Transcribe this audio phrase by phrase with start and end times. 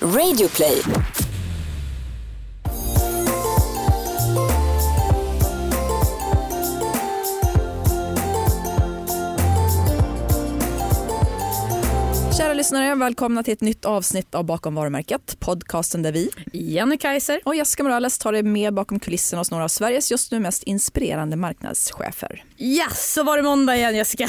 [0.00, 1.25] Radioplay.
[12.56, 15.36] Lyssnare, välkomna till ett nytt avsnitt av Bakom varumärket.
[15.40, 17.40] Podcasten där vi Jenny Kaiser.
[17.44, 20.62] och Jessica Morales tar er med bakom kulisserna hos några av Sveriges just nu mest
[20.62, 22.44] inspirerande marknadschefer.
[22.56, 24.28] Ja, så var det måndag igen Jessica.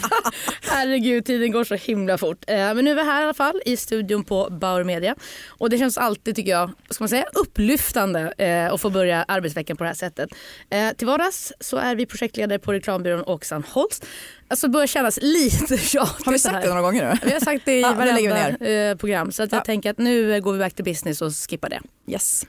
[0.62, 2.44] Herregud, tiden går så himla fort.
[2.46, 5.14] Eh, Men nu är vi här i alla fall i studion på Bauer Media.
[5.48, 9.76] Och det känns alltid, tycker jag, ska man säga, upplyftande eh, att få börja arbetsveckan
[9.76, 10.30] på det här sättet.
[10.70, 14.06] Eh, Till vardags så är vi projektledare på reklambyrån Åkesson Holst.
[14.52, 17.18] Alltså börjar kännas lite tjatigt Har vi sagt det några gånger nu?
[17.28, 19.32] Vi har sagt det i Ja, varenda eh, program.
[19.32, 19.64] Så att jag Ja.
[19.64, 21.80] tänker att nu går vi back to business och skippar det.
[22.12, 22.46] Yes.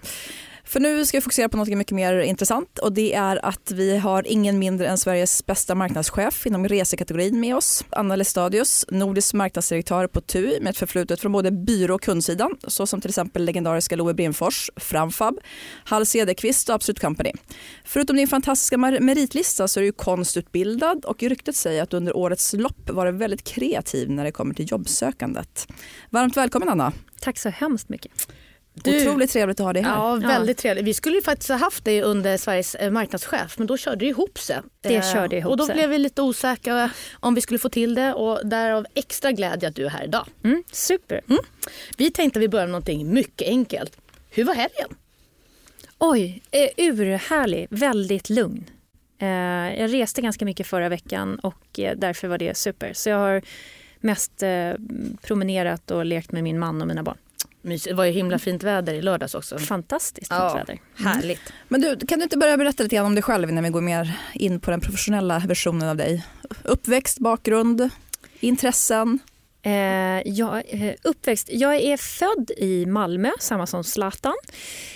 [0.73, 3.97] För nu ska vi fokusera på något mycket mer intressant och det är att vi
[3.97, 7.85] har ingen mindre än Sveriges bästa marknadschef inom resekategorin med oss.
[7.89, 13.01] Anna Lestadius, nordisk marknadsdirektör på TUI med ett förflutet från både byrå och kundsidan såsom
[13.01, 15.39] till exempel legendariska Loe Brimfors, Framfab,
[15.85, 17.31] Hall Cederqvist och Absolut Company.
[17.85, 22.17] Förutom din fantastiska mer- meritlista så är du konstutbildad och ryktet säger att du under
[22.17, 25.67] årets lopp varit väldigt kreativ när det kommer till jobbsökandet.
[26.09, 26.93] Varmt välkommen Anna.
[27.19, 28.11] Tack så hemskt mycket.
[28.73, 29.95] Du- Otroligt trevligt att ha dig här.
[29.95, 30.85] Ja, väldigt trevligt.
[30.85, 34.05] Vi skulle ju faktiskt ha haft dig under Sveriges eh, marknadschef men då körde det
[34.09, 34.57] ihop sig.
[34.81, 35.75] Det Eh, körde ihop Och då sig.
[35.75, 39.75] blev vi lite osäkra om vi skulle få till det och därav extra glädje att
[39.75, 40.27] du är här idag.
[40.43, 41.21] Mm, super.
[41.97, 43.97] Vi tänkte att vi börjar med någonting mycket enkelt.
[44.29, 44.89] Hur var helgen?
[45.97, 48.63] Oj, eh, urhärlig, väldigt lugn.
[49.21, 49.27] Eh,
[49.81, 52.93] jag reste ganska mycket förra veckan och eh, därför var det super.
[52.93, 53.41] Så jag har
[53.99, 54.43] mest
[55.21, 57.17] promenerat och lekt med min man och mina barn.
[57.63, 57.89] Mysigt.
[57.89, 59.57] Det var ju himla fint väder i lördags också.
[59.57, 60.53] Fantastiskt fint Ja.
[60.55, 60.79] väder.
[60.95, 61.41] Härligt.
[61.67, 63.81] Men du, kan du inte börja berätta lite grann om dig själv innan vi går
[63.81, 66.25] mer in på den professionella versionen av dig?
[66.63, 67.89] Uppväxt, bakgrund,
[68.39, 69.19] intressen?
[69.61, 69.71] Eh,
[70.25, 71.49] jag, eh, uppväxt.
[71.51, 74.33] Jag är född i Malmö, samma som Zlatan.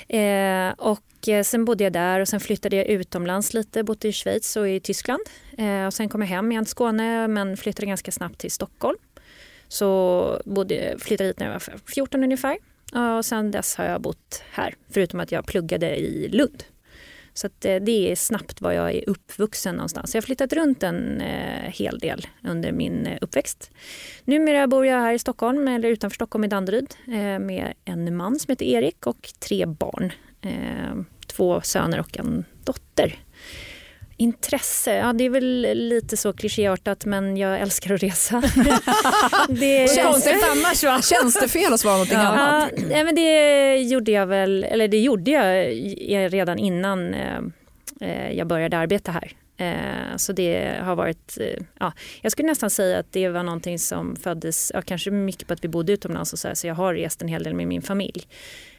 [0.09, 4.13] Eh, och eh, sen bodde jag där och sen flyttade jag utomlands lite, bodde i
[4.13, 5.21] Schweiz och i Tyskland.
[5.57, 8.97] Eh, och sen kom jag hem igen till Skåne men flyttade ganska snabbt till Stockholm.
[9.67, 12.57] Så bodde, flyttade hit när jag var 14 ungefär.
[13.17, 16.63] Och sen dess har jag bott här, förutom att jag pluggade i Lund.
[17.37, 20.15] Så att, eh, det är snabbt var jag är uppvuxen någonstans.
[20.15, 23.71] Jag har flyttat runt en eh, hel del under min eh, uppväxt.
[24.23, 28.39] Numera bor jag här i Stockholm, eller utanför Stockholm i Danderyd eh, med en man
[28.39, 30.11] som heter Erik och tre barn.
[30.41, 30.95] Eh,
[31.27, 33.19] två söner och en dotter.
[34.19, 38.41] Intresse, ja det är väl lite så klichéartat men jag älskar att resa.
[39.49, 41.01] det Konstigt annars va?
[41.01, 42.71] Känns det fel att svara någonting annat?
[42.77, 47.39] Ja, nej, men det gjorde jag väl, eller det gjorde jag redan innan eh,
[48.01, 49.33] eh, jag började arbeta här.
[49.57, 53.79] Eh, så det har varit, eh, ja, jag skulle nästan säga att det var någonting
[53.79, 56.75] som föddes, ja, kanske mycket på att vi bodde utomlands och så, här, så jag
[56.75, 58.27] har rest en hel del med min familj.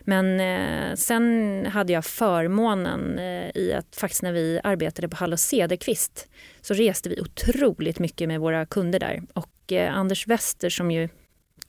[0.08, 5.32] Men eh, sen hade jag förmånen eh, i att faktiskt när vi arbetade på Hall
[5.32, 6.28] och Cederqvist
[6.60, 9.22] så reste vi otroligt mycket med våra kunder där.
[9.32, 11.08] Och eh, Anders Wester som ju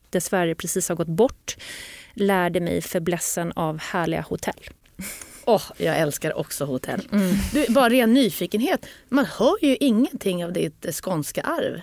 [0.10, 1.58] dessvärre precis har gått bort
[2.14, 4.70] lärde mig fäblessen av härliga hotell.
[5.46, 7.08] Åh, jag älskar också hotell.
[7.54, 8.86] Du, bara ren nyfikenhet.
[9.10, 11.82] Man hör ju ingenting av ditt skånska arv.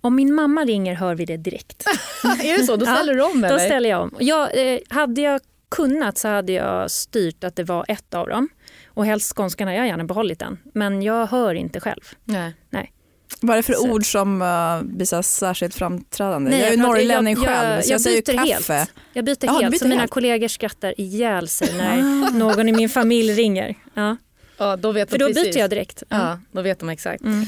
[0.00, 1.86] Om min mamma ringer hör vi det direkt.
[2.24, 2.76] är det så?
[2.76, 3.58] Då ställer du om eller?
[3.58, 4.14] Då ställer jag om.
[4.18, 8.48] Jag, eh, hade jag kunnat så hade jag styrt att det var ett av dem.
[8.86, 10.58] Och helst skånskan har jag gärna behållit den.
[10.74, 12.02] Men jag hör inte själv.
[12.24, 12.92] Nej.
[13.40, 16.50] Vad är det för Så- ord som uh, blir så särskilt framträdande?
[16.50, 18.72] Nej, jag är ju norrlänning jag- själv jag- så jag, jag säger kaffe.
[18.74, 18.90] helt.
[19.12, 20.10] Jag byter du helt, byter så mina helt.
[20.12, 23.74] kollegor skrattar ihjäl sig när någon i min familj ringer.
[23.94, 24.16] Ja.
[24.58, 25.44] Ja, då vet För då precis.
[25.44, 26.02] byter jag direkt.
[26.08, 27.24] Ja, då vet de exakt.
[27.24, 27.44] Mm.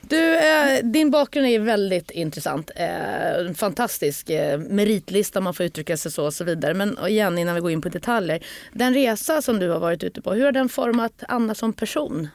[0.00, 2.70] Du, eh, din bakgrund är väldigt intressant.
[2.76, 6.74] Eh, fantastisk eh, meritlista om man får uttrycka sig så och så vidare.
[6.74, 8.46] Men igen innan vi går in på detaljer.
[8.72, 12.28] Den resa som du har varit ute på, hur har den format Anna som person?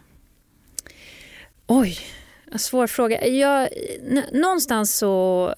[1.67, 1.97] Oj,
[2.56, 3.28] svår fråga.
[3.28, 3.69] Jag,
[4.31, 5.56] någonstans så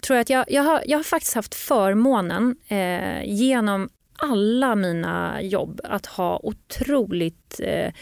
[0.00, 5.42] tror jag att jag, jag, har, jag har faktiskt haft förmånen eh, genom alla mina
[5.42, 7.92] jobb att ha otroligt eh,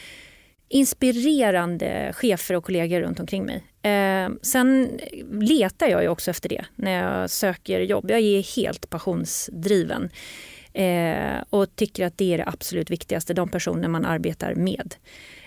[0.68, 3.64] inspirerande chefer och kollegor runt omkring mig.
[3.82, 5.00] Eh, sen
[5.40, 8.10] letar jag ju också efter det när jag söker jobb.
[8.10, 10.10] Jag är helt passionsdriven
[10.72, 14.94] eh, och tycker att det är det absolut viktigaste, de personer man arbetar med.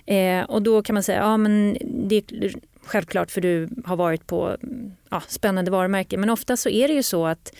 [0.05, 2.53] Eh, och då kan man säga, ja men det är
[2.83, 4.57] självklart för du har varit på
[5.09, 6.19] ja, spännande varumärken.
[6.19, 7.53] Men ofta så är det ju så att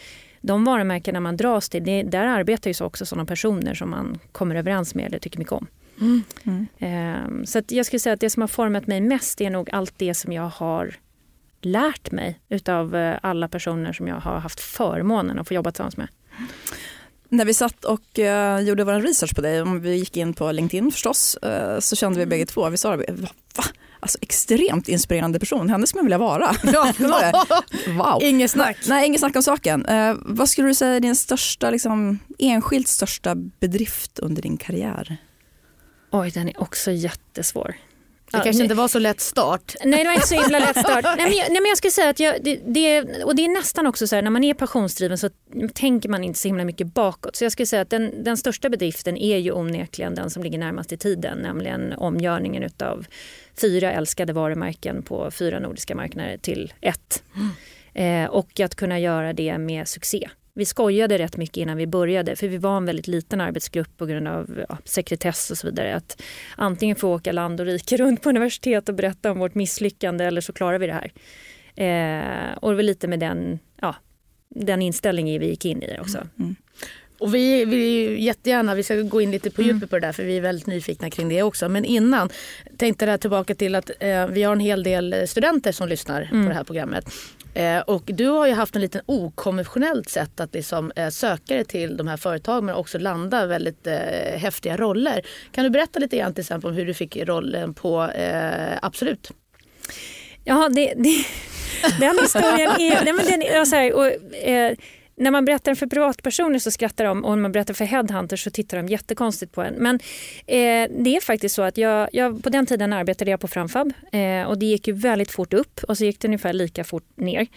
[0.48, 4.20] de varumärkena man dras till, det, där arbetar ju så också sådana personer som man
[4.32, 5.68] kommer överens med eller tycker mycket om.
[6.80, 9.70] Eh, så att jag skulle säga att det som har format mig mest är nog
[9.70, 10.96] allt det som jag har
[11.62, 15.98] lärt mig utav eh, alla personer som jag har haft förmånen att få jobba tillsammans
[15.98, 16.08] med.
[17.30, 20.52] När vi satt och uh, gjorde vår research på dig, om vi gick in på
[20.52, 22.30] LinkedIn förstås, uh, så kände vi mm.
[22.30, 23.14] bägge två, vi sa det,
[23.58, 23.64] va?
[24.00, 26.56] Alltså extremt inspirerande person, henne skulle jag vilja vara.
[26.74, 27.46] Ja.
[27.88, 28.24] wow.
[28.24, 28.78] Inget snack.
[28.88, 29.86] Nej, inget snack om saken.
[29.86, 35.18] Uh, vad skulle du säga är din största, liksom, enskilt största bedrift under din karriär?
[36.12, 37.76] Oj, den är också jättesvår.
[38.32, 39.76] Det kanske inte var så lätt start.
[39.86, 41.04] Nej, det var inte så himla lätt start.
[41.04, 43.50] nej, men jag, nej, men jag skulle säga att jag, det, det, och det är
[43.50, 45.30] nästan också så här, när man är passionsdriven så
[45.74, 47.36] tänker man inte så himla mycket bakåt.
[47.36, 50.58] Så jag skulle säga att den, den största bedriften är ju onekligen den som ligger
[50.60, 53.06] närmast i tiden, nämligen omgörningen av
[53.62, 57.24] fyra älskade varumärken på fyra nordiska marknader till ett.
[57.36, 58.26] Mm.
[58.26, 60.30] Eh, och att kunna göra det med succé.
[60.58, 64.06] Vi skojade rätt mycket innan vi började för vi var en väldigt liten arbetsgrupp på
[64.06, 65.96] grund av ja, sekretess och så vidare.
[65.96, 66.22] Att
[66.56, 70.42] antingen få åka land och rike runt på universitet och berätta om vårt misslyckande eller
[70.42, 71.12] så klarar vi det här.
[71.76, 73.96] Eh, och det var lite med den, ja,
[74.50, 76.18] den inställningen vi gick in i också.
[76.18, 76.30] Mm.
[76.40, 76.56] mm.
[77.20, 79.90] Och vi vill jättegärna, vi ska gå in lite på djupet mm.
[79.90, 81.70] på det där för vi är väldigt nyfikna kring det också.
[81.70, 82.30] Men innan
[82.78, 86.44] tänkte jag tillbaka till att eh, vi har en hel del studenter som lyssnar mm.
[86.44, 87.06] på det här programmet.
[87.58, 91.66] Eh, och du har ju haft en liten okonventionellt sätt att liksom, eh, söka dig
[91.66, 95.22] till de här företagen men också landa väldigt eh, häftiga roller.
[95.52, 99.32] Kan du berätta lite grann till exempel om hur du fick rollen på eh, Absolut?
[100.44, 101.26] Ja, det, det,
[102.00, 103.02] den historien är...
[103.04, 104.76] Nej, men den, är så här, och, eh,
[105.18, 108.52] när man berättar för privatpersoner så skrattar de och när man berättar för headhunters så
[108.52, 109.74] tittar de jättekonstigt på en.
[109.74, 109.96] Men
[110.48, 113.94] eh, det är faktiskt så att jag, jag, på den tiden arbetade jag på Framfab
[114.12, 117.18] eh, och det gick ju väldigt fort upp och så gick det ungefär lika fort
[117.18, 117.48] ner.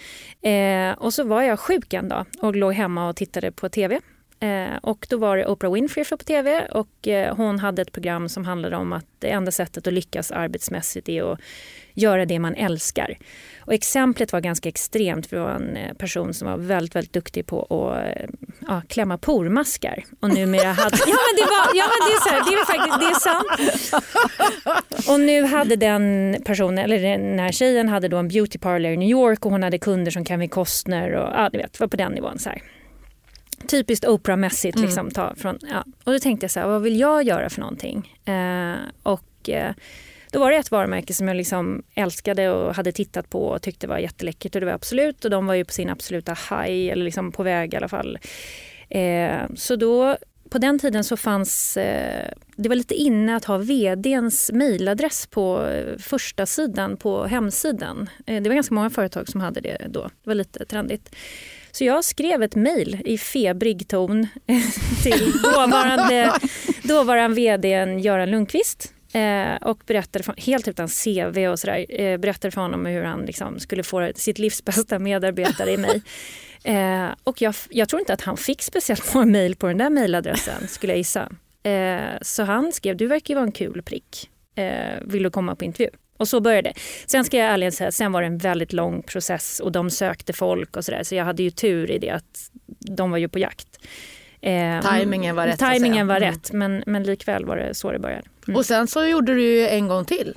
[0.43, 4.01] Eh, och så var jag sjuk en dag och låg hemma och tittade på tv
[4.41, 8.29] Eh, och då var det Oprah Winfrey på tv och eh, hon hade ett program
[8.29, 11.41] som handlade om att det enda sättet att lyckas arbetsmässigt är att
[11.95, 13.19] göra det man älskar.
[13.59, 17.13] Och exemplet var ganska extremt för det var en eh, person som var väldigt, väldigt
[17.13, 18.29] duktig på att eh,
[18.69, 20.05] ja, klämma pormaskar.
[20.21, 20.97] Och numera hade...
[21.07, 23.21] Ja men det, var, ja, men det, är, så här, det är faktiskt det är
[23.21, 25.09] sant.
[25.09, 28.97] Och nu hade den personen, eller den här tjejen hade då en beauty parlor i
[28.97, 31.97] New York och hon hade kunder som Kevin Costner och ja, du vet, var på
[31.97, 32.39] den nivån.
[32.39, 32.63] Så här
[33.67, 34.77] typiskt Oprah-mässigt.
[34.77, 34.87] Mm.
[34.87, 35.85] Liksom, ta från, ja.
[36.05, 38.17] Och då tänkte jag så här, vad vill jag göra för någonting?
[38.25, 39.75] Eh, och eh,
[40.33, 43.87] då var det ett varumärke som jag liksom älskade och hade tittat på och tyckte
[43.87, 47.05] var jätteläckert och det var Absolut och de var ju på sin absoluta high eller
[47.05, 48.19] liksom på väg i alla fall.
[48.89, 50.17] Eh, så då
[50.51, 55.67] på den tiden så fanns eh, det var lite inne att ha vdns mejladress på
[55.67, 58.11] eh, första sidan på hemsidan.
[58.27, 60.03] Eh, det var ganska många företag som hade det då.
[60.03, 61.17] Det var lite trendigt.
[61.73, 64.27] Så jag skrev ett mejl i febrig ton
[65.03, 66.33] till dåvarande,
[66.83, 67.69] dåvarande vd
[68.01, 72.87] Göran Lundqvist eh, och berättade, för, helt utan CV och sådär, eh, berättade för honom
[72.87, 76.03] hur han liksom skulle få sitt livs bästa medarbetare i mig.
[76.65, 79.91] Eh, och jag, jag, tror inte att han fick speciellt många mejl på den där
[79.91, 81.33] mejladressen skulle jag gissa.
[82.23, 84.31] Så han skrev, du verkar ju vara en kul prick.
[85.01, 85.91] Vill du komma på intervju?
[86.21, 86.75] Och så började det.
[87.07, 90.33] Sen ska jag ärligen säga, sen var det en väldigt lång process och de sökte
[90.33, 91.03] folk och sådär.
[91.03, 93.79] Så jag hade ju tur i det att de var ju på jakt.
[94.41, 95.59] Eh, timingen var rätt.
[95.59, 96.31] Timingen var mm.
[96.31, 98.23] rätt men, men likväl var det så det började.
[98.49, 98.57] Mm.
[98.57, 100.35] Och sen så gjorde du ju en gång till.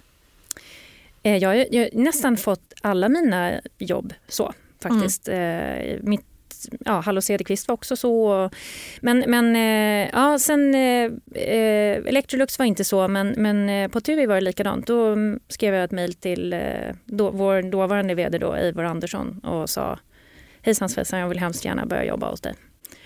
[1.23, 5.27] Eh, jag har nästan fått alla mina jobb så faktiskt.
[5.27, 5.89] Mm.
[5.89, 6.25] Eh, mitt
[6.85, 8.49] ja, Hallå Cederqvist var också så.
[9.01, 11.11] Men, men eh, ja, sen eh,
[11.43, 14.87] eh, Electrolux var inte så, men, men eh, på TUI var det likadant.
[14.87, 15.15] Då
[15.47, 16.55] skrev jag ett mejl till
[17.05, 19.99] då, vår dåvarande vd då, Eivor Andersson och sa
[20.61, 22.53] Hejsan svejsan, jag vill hemskt gärna börja jobba hos dig.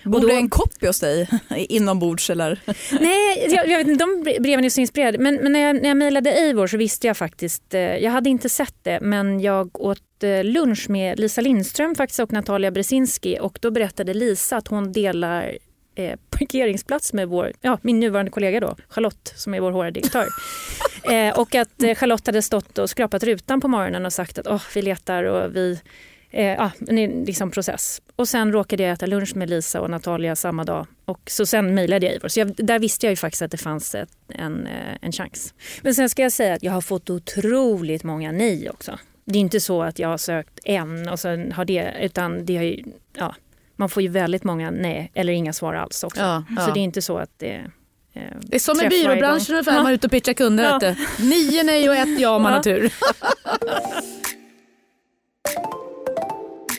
[0.04, 1.28] Bor det en copy hos dig
[1.68, 2.60] inombords eller?
[3.00, 5.18] Nej, jag, jag vet inte, de breven är så inspirerade.
[5.18, 8.30] Men, men när jag, när jag mejlade Eivor så visste jag faktiskt, eh, jag hade
[8.30, 13.38] inte sett det, men jag åt eh, lunch med Lisa Lindström faktiskt och Natalia Brzezinski
[13.40, 15.58] och då berättade Lisa att hon delar
[15.98, 20.26] eh, parkeringsplats med vår, ja, min nuvarande kollega då, Charlotte som är vår HR-direktör.
[21.12, 24.46] eh, och att eh, Charlotte hade stått och skrapat rutan på morgonen och sagt att
[24.46, 25.80] oh, vi letar och vi
[26.30, 28.02] ja, en liksom process.
[28.16, 30.86] Och sen råkade jag äta lunch med Lisa och Natalia samma dag.
[31.04, 32.28] Och så sen mejlade jag Ivor.
[32.28, 35.54] Så jag, där visste jag ju faktiskt att det fanns ett, en, eh, en chans.
[35.82, 38.98] Men sen ska jag säga att jag har fått otroligt många nej också.
[39.24, 42.56] Det är inte så att jag har sökt en och sen har det, utan det
[42.56, 42.84] har ju,
[43.16, 43.34] ja,
[43.76, 46.20] man får ju väldigt många nej eller inga svar alls också.
[46.20, 46.66] Ja, ja.
[46.66, 47.54] Så det är inte så att det
[48.12, 49.82] eh, det är som i byråbranschen ungefär, ja.
[49.82, 50.78] man är ute och pitchar kunder.
[50.80, 50.94] Ja.
[51.18, 52.92] Nio nej och ett ja om man har tur.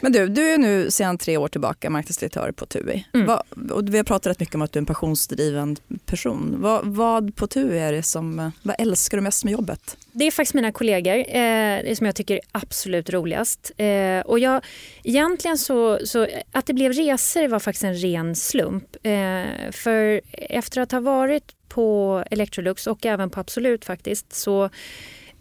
[0.01, 3.07] Men du, du är nu sedan tre år tillbaka marknadsdirektör på TUI.
[3.13, 3.27] Mm.
[3.27, 6.55] Vad, och vi har pratat rätt mycket om att du är en passionsdriven person.
[6.57, 9.97] Vad, vad på TUI är det som, vad älskar du mest med jobbet?
[10.11, 13.71] Det är faktiskt mina kollegor eh, som jag tycker är absolut roligast.
[13.77, 14.65] Eh, och jag,
[15.03, 18.95] egentligen så, så, att det blev resor var faktiskt en ren slump.
[19.03, 24.69] Eh, för efter att ha varit på Electrolux och även på Absolut faktiskt så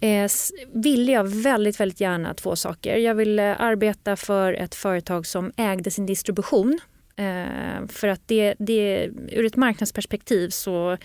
[0.01, 0.31] eh,
[0.73, 2.97] ville jag väldigt, väldigt gärna två saker.
[2.97, 6.79] Jag ville eh, arbeta för ett företag som ägde sin distribution.
[7.17, 10.99] Eh, för att det, det, ur ett marknadsperspektiv så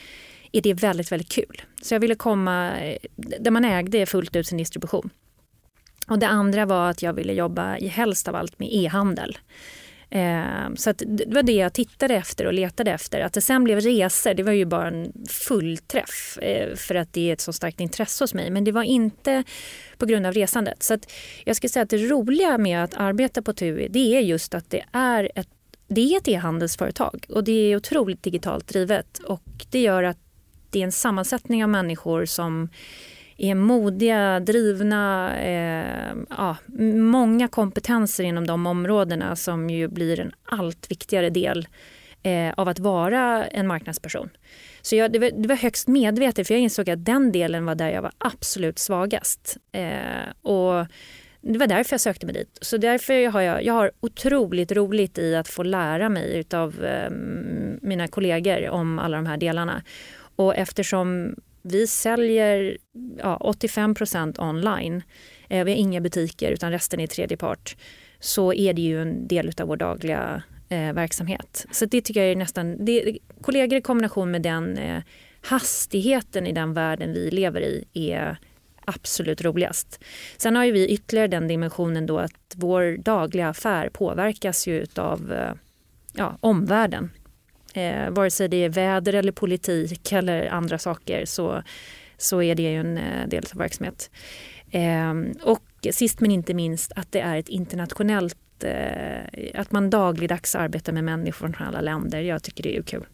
[0.51, 1.61] är det väldigt, väldigt kul.
[1.81, 5.09] Så jag ville komma eh, där man ägde fullt ut sin distribution.
[6.07, 9.37] Och det andra var att jag ville jobba i helst av allt med e-handel.
[10.13, 13.19] Eh, så att det var det jag tittade efter och letade efter.
[13.21, 17.29] Att det sen blev resor, det var ju bara en fullträff eh, för att det
[17.29, 18.49] är ett så starkt intresse hos mig.
[18.49, 19.43] Men det var inte
[19.97, 20.83] på grund av resandet.
[20.83, 21.11] Så att
[21.45, 24.69] jag skulle säga att det roliga med att arbeta på TUI det är just att
[24.69, 25.49] det är ett
[25.87, 30.17] det är ett e-handelsföretag och det är otroligt digitalt drivet och det gör att
[30.69, 32.69] det är en sammansättning av människor som
[33.43, 36.57] är modiga, drivna, eh, ja,
[36.95, 41.67] många kompetenser inom de områdena som ju blir en allt viktigare del
[42.23, 44.29] eh, av att vara en marknadsperson.
[44.81, 47.75] Så jag, det, var, det var högst medvetet för jag insåg att den delen var
[47.75, 49.57] där jag var absolut svagast.
[49.71, 50.87] Eh, och
[51.41, 52.57] det var därför jag sökte mig dit.
[52.61, 57.11] Så därför har jag, jag har otroligt roligt i att få lära mig av eh,
[57.81, 59.83] mina kollegor om alla de här delarna.
[60.35, 62.77] Och eftersom vi säljer
[63.17, 65.03] ja, 85% online,
[65.49, 67.75] eh, vi har inga butiker utan resten är tredje part,
[68.19, 71.65] så är det ju en del av vår dagliga eh, verksamhet.
[71.71, 75.03] Så det tycker jag är nästan, det, kollegor i kombination med den eh,
[75.41, 78.37] hastigheten i den världen vi lever i är
[78.85, 80.03] absolut roligast.
[80.37, 85.33] Sen har ju vi ytterligare den dimensionen då att vår dagliga affär påverkas ju av
[85.33, 85.53] eh,
[86.13, 87.09] ja, omvärlden.
[87.73, 91.63] Eh, vare sig det är väder eller politik eller andra saker så,
[92.17, 94.09] så är det ju en eh, del av verksamhet.
[94.71, 100.55] Eh, och sist men inte minst att det är ett internationellt, eh, att man dagligdags
[100.55, 102.21] arbetar med människor från alla länder.
[102.21, 103.05] Jag tycker det är kul.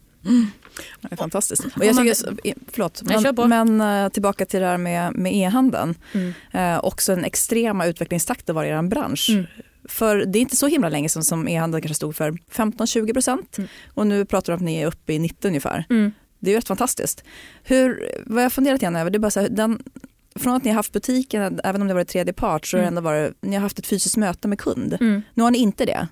[1.00, 1.64] Det är fantastiskt.
[1.64, 5.94] Och jag tycker, förlåt, men, men eh, tillbaka till det här med, med e-handeln.
[6.12, 6.32] Mm.
[6.52, 9.30] Eh, också en extrema utvecklingstakten var i er bransch.
[9.30, 9.46] Mm.
[9.90, 13.58] För det är inte så himla länge sedan som e-handeln kanske stod för 15-20 procent.
[13.58, 13.70] Mm.
[13.94, 15.84] Och nu pratar du om att ni är uppe i 90 ungefär.
[15.90, 16.12] Mm.
[16.38, 17.24] Det är ju rätt fantastiskt.
[17.62, 19.82] Hur, vad jag funderat igen över, det är bara så här, den,
[20.34, 22.86] från att ni har haft butiken, även om det varit tredje part, så har det
[22.88, 22.98] Mm.
[22.98, 24.96] ändå varit, ni har haft ett fysiskt möte med kund.
[25.00, 25.22] Mm.
[25.34, 26.08] Nu har ni inte det.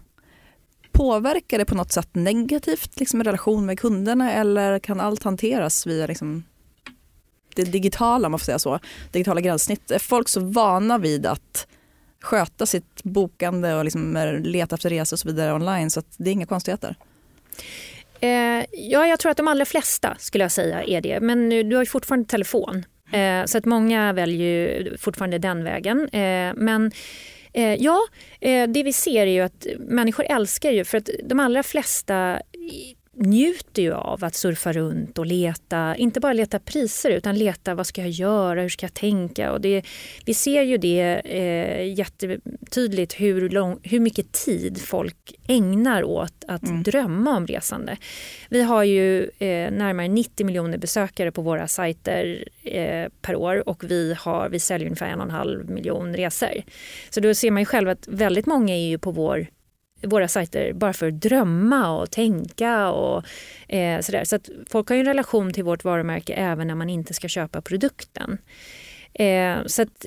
[0.92, 5.86] Påverkar det på något sätt negativt liksom, i relation med kunderna eller kan allt hanteras
[5.86, 6.44] via liksom,
[7.54, 8.78] det digitala, om man får säga så,
[9.12, 9.90] digitala gränssnitt?
[9.90, 11.66] Är folk så vana vid att
[12.22, 16.14] sköta sitt bokande och liksom eh, leta efter resor och så vidare online så att
[16.16, 16.94] det är inga konstigheter?
[18.20, 21.20] Eh, ja, jag tror att de allra flesta skulle jag säga är det.
[21.20, 22.84] Men nu, du har ju fortfarande telefon.
[23.12, 26.08] Eh, så att många väljer ju fortfarande den vägen.
[26.08, 26.92] Eh, men
[27.52, 27.98] eh, ja,
[28.40, 32.40] eh, det vi ser är ju att människor älskar ju för att de allra flesta
[33.18, 37.86] njuter ju av att surfa runt och leta, inte bara leta priser utan leta vad
[37.86, 39.52] ska jag göra, hur ska jag tänka?
[39.52, 39.82] Och det,
[40.24, 46.68] vi ser ju det eh, jättetydligt hur, lång, hur mycket tid folk ägnar åt att
[46.68, 46.82] Mm.
[46.82, 47.96] drömma om resande.
[48.48, 53.84] Vi har ju eh, närmare 90 miljoner besökare på våra sajter eh, per år och
[53.84, 56.62] vi, har, vi säljer ungefär en och en halv miljon resor.
[57.10, 59.46] Så då ser man ju själv att väldigt många är ju på vår
[60.02, 63.24] våra sajter bara för att drömma och tänka och
[63.68, 64.24] eh, sådär.
[64.24, 67.28] Så att folk har ju en relation till vårt varumärke även när man inte ska
[67.28, 68.38] köpa produkten.
[69.18, 70.06] Eh, så att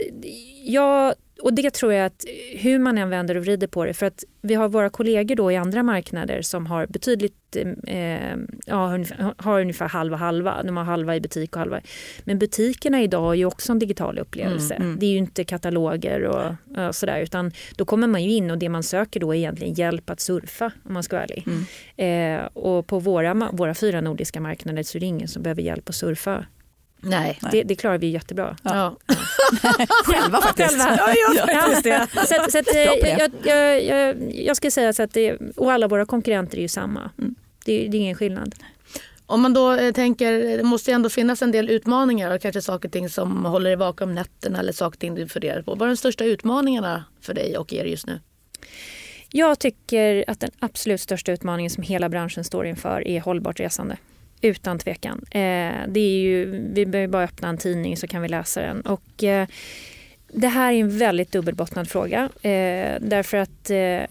[0.64, 2.26] jag, och det tror jag att
[2.58, 5.52] hur man än vänder och vrider på det, för att vi har våra kollegor då
[5.52, 7.56] i andra marknader som har betydligt,
[7.88, 10.64] eh, ja, ungefär- har ungefär halva halva.
[10.64, 11.82] De har halva i butik och halva.
[12.24, 14.74] Men butikerna idag är ju också en digital upplevelse.
[14.74, 15.00] Mm, mm.
[15.00, 16.56] Det är ju inte kataloger och,
[16.88, 19.74] och sådär, utan då kommer man ju in och det man söker då är egentligen
[19.74, 21.48] hjälp att surfa om man ska vara ärlig.
[21.48, 22.40] Mm.
[22.42, 25.90] Eh, och på våra, våra fyra nordiska marknader så är det ingen som behöver hjälp
[25.90, 26.46] att surfa.
[27.02, 27.40] Nej.
[27.42, 27.52] Nej.
[27.52, 28.56] Det, det klarar vi jättebra.
[28.64, 28.98] Ja.
[30.06, 30.70] Själva faktiskt.
[30.70, 31.08] Själva.
[31.48, 32.08] faktiskt det.
[32.28, 35.72] Så, att- så att, eh, jag, jag, jag, jag ska säga så att det, och
[35.74, 37.12] alla våra konkurrenter är ju samma.
[37.18, 37.36] Mm.
[37.66, 38.56] Det, det är ingen skillnad.
[39.26, 42.62] Om man då eh, tänker, det måste ju ändå finnas en del utmaningar och kanske
[42.62, 45.62] saker och ting som håller dig vaken om nätterna eller saker och ting du funderar
[45.62, 45.76] på.
[45.76, 48.20] Vad är de största utmaningarna för dig och er just nu?
[49.34, 53.98] Jag tycker att den absolut största utmaningen som hela branschen står inför är hållbart resande.
[54.42, 55.26] Utan tvekan.
[55.32, 58.82] Eh, det är ju, vi behöver bara öppna en tidning så kan vi läsa den.
[58.82, 59.48] Och, eh,
[60.34, 62.30] det här är en väldigt dubbelbottnad fråga.
[62.42, 64.02] Eh, därför att eh,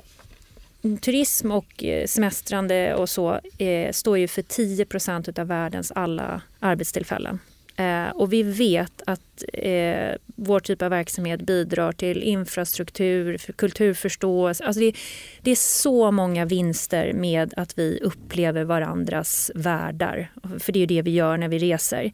[1.01, 7.39] turism och eh, semestrande och så eh, står ju för 10% av världens alla arbetstillfällen.
[7.77, 14.65] Eh, och vi vet att eh, vår typ av verksamhet bidrar till infrastruktur, för kulturförståelse.
[14.65, 14.95] Alltså det,
[15.41, 20.33] det, är så många vinster med att vi upplever varandras världar.
[20.59, 22.13] För det är ju det vi gör när vi reser.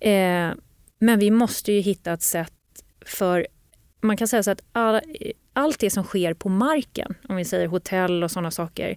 [0.00, 0.50] Eh,
[0.98, 2.52] men vi måste ju hitta ett sätt
[3.06, 3.46] för
[4.00, 5.00] man kan säga så att all,
[5.52, 8.96] allt det som sker på marken, om vi säger hotell och sådana saker,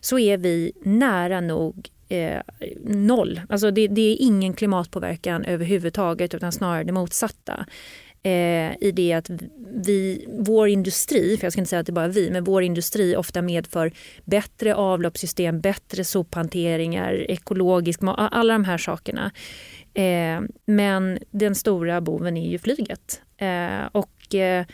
[0.00, 2.40] så är vi nära nog eh,
[2.84, 3.40] noll.
[3.48, 7.66] Alltså det, det, är ingen klimatpåverkan överhuvudtaget utan snarare det motsatta.
[8.22, 9.30] Eh, I det att
[9.84, 12.62] vi, vår industri, för jag ska inte säga att det är bara vi, men vår
[12.62, 13.92] industri ofta medför
[14.24, 19.30] bättre avloppssystem, bättre sophanteringar, ekologisk alla de här sakerna.
[19.94, 23.22] Eh, men den stora boven är ju flyget.
[23.36, 24.66] Eh, och eh,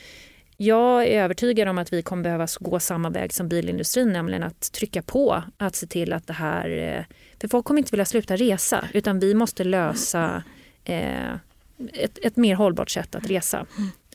[0.57, 4.73] jag är övertygad om att vi kommer behöva gå samma väg som bilindustrin, nämligen att
[4.73, 6.71] trycka på att se till att det här...
[6.71, 7.05] Eh,
[7.41, 10.43] för folk kommer inte vilja sluta resa, utan vi måste lösa
[10.85, 11.33] eh,
[11.93, 13.67] ett, ett mer hållbart sätt att resa.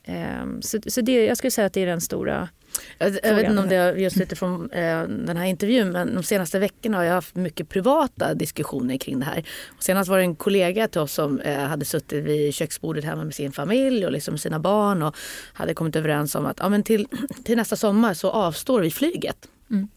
[0.03, 2.49] Eh, så, så det, jag skulle säga att det är den stora
[2.97, 6.23] jag, jag vet inte om det är just utifrån eh, den här intervjun men de
[6.23, 9.43] senaste veckorna har jag haft mycket privata diskussioner kring det här.
[9.77, 13.23] Och senast var det en kollega till oss som eh, hade suttit vid köksbordet hemma
[13.23, 15.15] med sin familj och liksom sina barn och
[15.53, 17.07] hade kommit överens om att ja, men till,
[17.43, 19.47] till nästa sommar så avstår vi flyget.
[19.71, 19.87] Mm.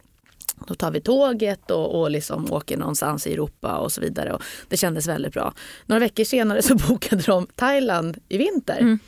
[0.66, 4.32] Då tar vi tåget och, och liksom åker någonstans i Europa och så vidare.
[4.32, 5.52] Och det kändes väldigt bra.
[5.86, 8.78] Några veckor senare så bokade de Thailand i vinter.
[8.78, 8.98] Mm.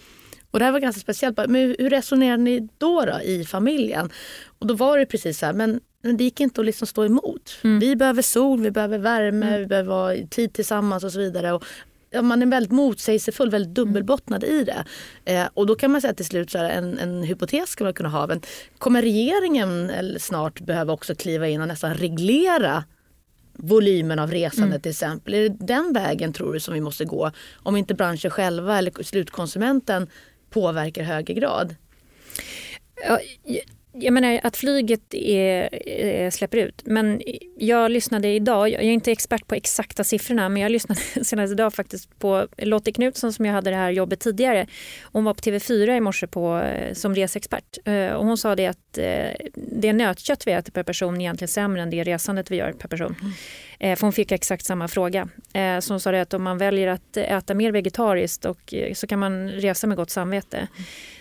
[0.51, 1.37] Och det här var ganska speciellt.
[1.37, 4.11] Men hur resonerade ni då, då i familjen?
[4.59, 7.05] Och då var det precis så här, men, men det gick inte att liksom stå
[7.05, 7.59] emot.
[7.65, 7.79] Mm.
[7.79, 9.61] Vi behöver sol, vi behöver värme, mm.
[9.61, 11.53] vi behöver tid tillsammans och så vidare.
[11.53, 11.65] Och,
[12.23, 14.57] man är väldigt motsägelsefull, väldigt dubbelbottnad mm.
[14.57, 14.85] i det.
[15.25, 17.95] Eh, och då kan man säga till slut, så här, en, en hypotes ska man
[17.95, 18.27] kunna ha.
[18.27, 18.41] Men
[18.79, 22.85] kommer regeringen eller snart behöva också kliva in och nästan reglera
[23.53, 24.81] volymen av resande mm.
[24.81, 25.35] till exempel.
[25.35, 27.31] Är det den vägen tror du som vi måste gå?
[27.57, 30.07] Om inte branschen själva eller slutkonsumenten
[30.51, 31.75] påverkar högre grad?
[33.07, 33.19] Ja,
[33.93, 36.83] jag menar att flyget är, släpper ut.
[36.85, 37.23] Men
[37.59, 41.75] jag lyssnade idag, jag är inte expert på exakta siffrorna, men jag lyssnade senast idag
[41.75, 44.67] faktiskt på Lottie Knutsson som jag hade det här jobbet tidigare.
[45.03, 48.67] Hon var på TV4 i morse på, eh, som resexpert eh, och hon sa det
[48.67, 52.57] att eh, det nötkött vi äter per person är egentligen sämre än det resandet vi
[52.57, 53.15] gör per person.
[53.21, 53.97] Mm.
[53.97, 55.29] För hon fick exakt samma fråga.
[55.81, 59.19] Så hon sa det att om man väljer att äta mer vegetariskt och, så kan
[59.19, 60.57] man resa med gott samvete.
[60.57, 60.69] Mm.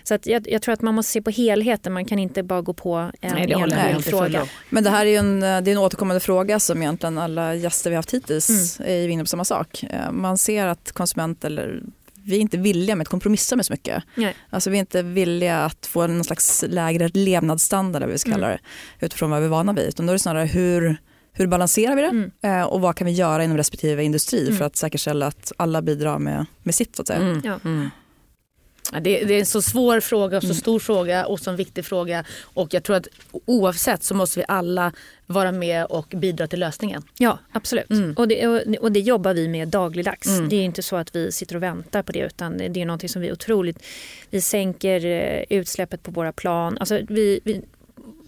[0.08, 1.93] Så att jag, jag, tror att man måste se på helheten.
[1.93, 4.48] Man kan inte bara gå på en Nej, enskild fråga.
[4.70, 7.96] Men det här är en, det är en återkommande fråga som egentligen alla gäster vi
[7.96, 8.91] haft hittills mm.
[8.91, 9.84] är inne på samma sak.
[9.84, 11.84] Eh, man ser att konsumenter eller
[12.24, 14.04] vi är inte villiga med att kompromissa med så mycket.
[14.15, 14.36] Nej.
[14.50, 18.60] Alltså vi är inte villiga att få någon slags lägre levnadsstandard, vi ska kalla mm.
[19.00, 19.86] det, utifrån vad vi är vana vid.
[19.86, 20.98] Utan då är det snarare hur,
[21.34, 22.32] hur balanserar vi det mm.
[22.41, 24.58] Eh, och vad kan vi göra inom respektive industri mm.
[24.58, 26.96] för att säkerställa att alla bidrar med, med sitt.
[26.96, 27.20] Så att säga.
[27.20, 27.41] Mm.
[27.43, 27.60] Ja.
[28.91, 29.04] Mm.
[29.04, 30.58] Det, det, är en så svår fråga, så mm.
[30.58, 32.23] stor fråga och så viktig fråga.
[32.41, 34.91] Och jag tror att oavsett så måste vi alla
[35.26, 37.04] vara med och bidra till lösningen.
[37.17, 37.89] Ja, absolut.
[37.89, 38.13] Mm.
[38.17, 40.28] Och, det, och, och, det jobbar vi med dagligdags.
[40.28, 40.50] Mm.
[40.50, 43.10] Det är inte så att vi sitter och väntar på det utan det är någonting
[43.10, 43.84] som vi otroligt...
[44.30, 46.78] Vi sänker eh, utsläppet på våra plan.
[46.78, 47.62] Alltså vi, vi,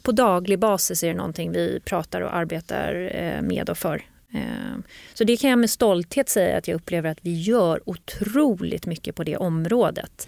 [0.02, 4.04] på daglig basis är det någonting vi pratar och arbetar eh, med och för.
[4.34, 8.86] Ehm, så det kan jag med stolthet säga att jag upplever att vi gör otroligt
[8.86, 10.28] mycket på det området.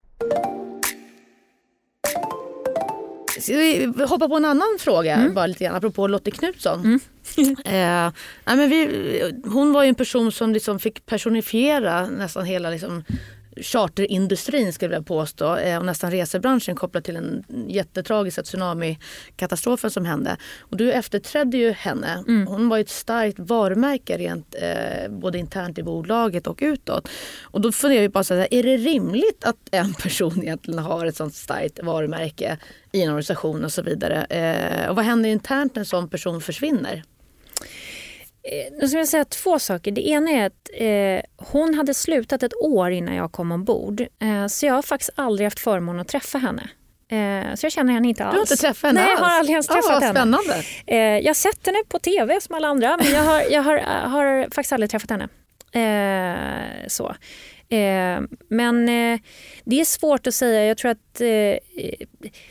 [4.07, 5.33] hoppa på en annan fråga, mm.
[5.33, 6.79] bara lite grann, apropå Lotte Knutsson.
[6.79, 6.99] Mm.
[7.65, 8.13] eh,
[8.55, 13.03] men vi, hon var ju en person som liksom fick personifiera nästan hela liksom,
[13.57, 20.37] charterindustrin skulle jag påstå eh, och nästan resebranschen kopplat till den jättetragiska tsunamikatastrofen som hände.
[20.59, 22.23] Och du efterträdde ju henne.
[22.27, 22.47] Mm.
[22.47, 27.07] Hon var ett starkt varumärke rent eh, både internt i bolaget och utåt.
[27.41, 31.05] Och då funderar vi bara så här, är det rimligt att en person egentligen har
[31.05, 32.57] ett sånt starkt varumärke
[32.91, 34.23] i en organisation och så vidare?
[34.23, 37.03] Eh, och vad händer internt när en sån person försvinner?
[38.43, 39.91] Eh, nu ska jag säga två saker.
[39.91, 44.01] Det ena är att eh, hon hade slutat ett år innan jag kom ombord.
[44.01, 46.69] Eh, så jag har faktiskt aldrig haft förmånen att träffa henne.
[47.11, 48.33] Eh, så jag känner henne inte alls.
[48.33, 49.19] Du har inte träffat henne Nej, alls?
[49.19, 50.19] jag har aldrig ens träffat henne.
[50.19, 50.63] Spännande.
[50.87, 53.77] Eh, jag har sett henne på tv som alla andra men jag har, jag har,
[54.09, 55.27] har faktiskt aldrig träffat henne.
[55.73, 57.15] Eh, så.
[57.71, 59.19] Eh, men eh,
[59.63, 60.65] det är svårt att säga.
[60.65, 61.55] Jag tror att eh,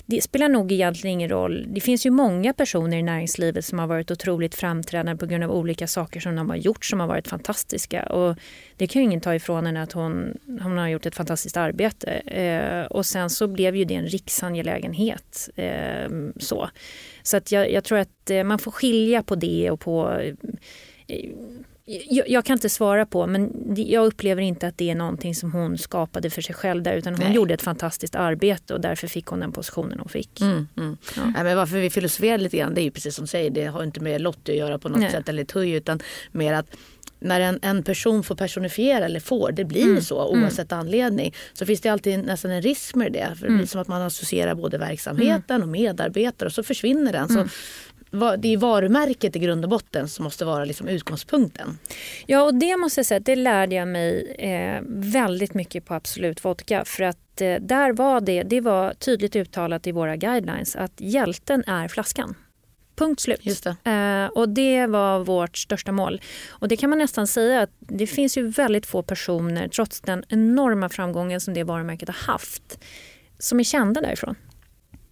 [0.07, 1.67] det spelar nog egentligen ingen roll.
[1.69, 5.51] Det finns ju många personer i näringslivet som har varit otroligt framträdande på grund av
[5.51, 8.03] olika saker som de har gjort som har varit fantastiska.
[8.07, 8.37] Och
[8.77, 12.11] det kan ju ingen ta ifrån henne att hon, hon har gjort ett fantastiskt arbete.
[12.11, 15.49] Eh, och sen så blev ju det en riksangelägenhet.
[15.57, 16.71] Eh, så
[17.23, 20.21] så att jag, jag tror att eh, man får skilja på det och på
[21.07, 21.31] eh,
[22.09, 25.53] jag, jag, kan inte svara på men jag upplever inte att det är någonting som
[25.53, 27.35] hon skapade för sig själv där utan hon Nej.
[27.35, 30.41] gjorde ett fantastiskt arbete och därför fick hon den positionen hon fick.
[30.41, 30.97] Mm, mm.
[31.17, 31.23] Ja.
[31.25, 33.65] Nej, men varför vi filosoferar lite grann det är ju precis som du säger det
[33.65, 35.11] har inte med Lottie att göra på något Nej.
[35.11, 36.67] sätt eller Tuj utan mer att
[37.21, 40.03] när en, en person får personifiera eller får, det blir mm.
[40.03, 40.43] så mm.
[40.43, 40.81] oavsett mm.
[40.81, 43.27] anledning, så finns det alltid nästan en risk med det.
[43.27, 43.67] För det blir mm.
[43.67, 45.63] som att man associerar både verksamheten mm.
[45.63, 47.29] och medarbetare och så försvinner den.
[47.29, 47.49] Så
[48.39, 51.79] det är varumärket i grund och botten som måste vara liksom utgångspunkten.
[52.27, 56.45] Ja, och det måste jag säga, det lärde jag mig eh, väldigt mycket på Absolut
[56.45, 56.85] Vodka.
[56.85, 61.65] För att eh, där var det, det var tydligt uttalat i våra guidelines att hjälten
[61.67, 62.35] är flaskan.
[62.97, 63.41] Punkt slut.
[63.43, 63.91] Just det.
[63.91, 66.21] Eh, och det var vårt största mål.
[66.49, 70.25] Och det kan man nästan säga att det finns ju väldigt få personer, trots den
[70.29, 72.79] enorma framgången som det varumärket har haft,
[73.39, 74.35] som är kända därifrån.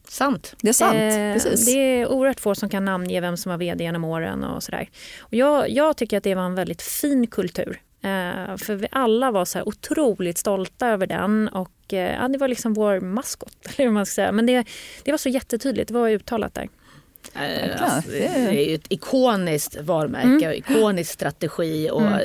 [0.08, 0.54] Sant.
[0.62, 0.94] Det är sant.
[0.94, 1.66] Eh, Precis.
[1.66, 4.88] Det är oerhört få som kan namnge vem som var vd genom åren och sådär.
[5.20, 7.80] Och jag, jag tycker att det var en väldigt fin kultur.
[8.02, 12.48] Eh, för vi alla var så otroligt stolta över den och eh, ja, det var
[12.48, 13.56] liksom vår maskot.
[13.76, 14.32] Eller man ska säga.
[14.32, 14.66] Men det,
[15.04, 16.68] det var så jättetydligt, det var uttalat där.
[17.34, 20.52] Eh, alltså, det är ju ett ikoniskt varumärke mm.
[20.52, 21.90] ikonisk strategi.
[21.92, 22.20] Och, mm.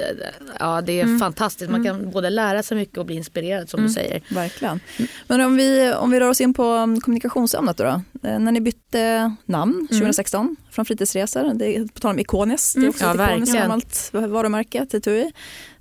[0.59, 1.19] ja, det är mm.
[1.19, 1.71] fantastiskt.
[1.71, 2.11] Man kan mm.
[2.11, 3.93] både lära sig mycket och bli inspirerad som du mm.
[3.93, 4.21] säger.
[4.29, 4.79] Verkligen.
[5.27, 8.01] Men om vi, om vi rör oss in på um, kommunikationsämnet då, då.
[8.29, 12.85] Eh, när ni bytte namn 2016 från Fritidsresor, det är på tal om ikoniskt, det
[12.85, 15.31] är också ja, ett ikoniskt gammalt varumärke till TUI.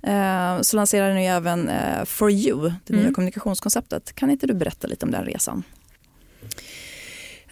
[0.01, 1.71] Eh, så lanserade ni även
[2.05, 4.15] For You, det nya kommunikationskonceptet.
[4.15, 5.63] Kan inte du berätta lite om den resan?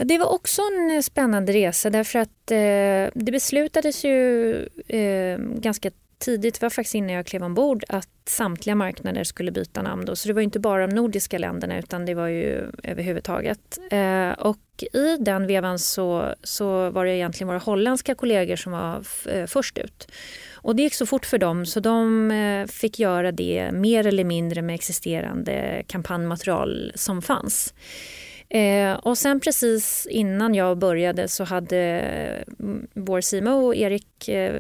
[0.05, 4.53] Det var också en eh, spännande resa därför att eh, det beslutades ju
[4.87, 9.81] eh, ganska tidigt, det var faktiskt innan jag klev ombord, att samtliga marknader skulle byta
[9.81, 10.05] namn.
[10.05, 10.15] Då.
[10.15, 13.79] Så det var inte bara de nordiska länderna utan det var ju överhuvudtaget.
[13.91, 14.57] Eh, och
[14.93, 19.77] i den vevan så, så var det egentligen våra holländska kollegor som var eh, först
[19.77, 20.11] ut.
[20.53, 24.23] Och det gick så fort för dem så de eh, fick göra det mer eller
[24.23, 27.73] mindre med existerande kampanjmaterial som fanns.
[28.53, 31.77] Eh, och sen precis innan jag började så hade
[32.59, 34.55] mm, vår CMO Erik eh,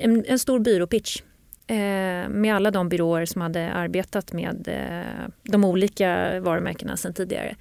[0.00, 1.22] en, en, stor byråpitch
[1.66, 7.56] eh, med alla de byråer som hade arbetat med eh, de olika varumärkena sen tidigare.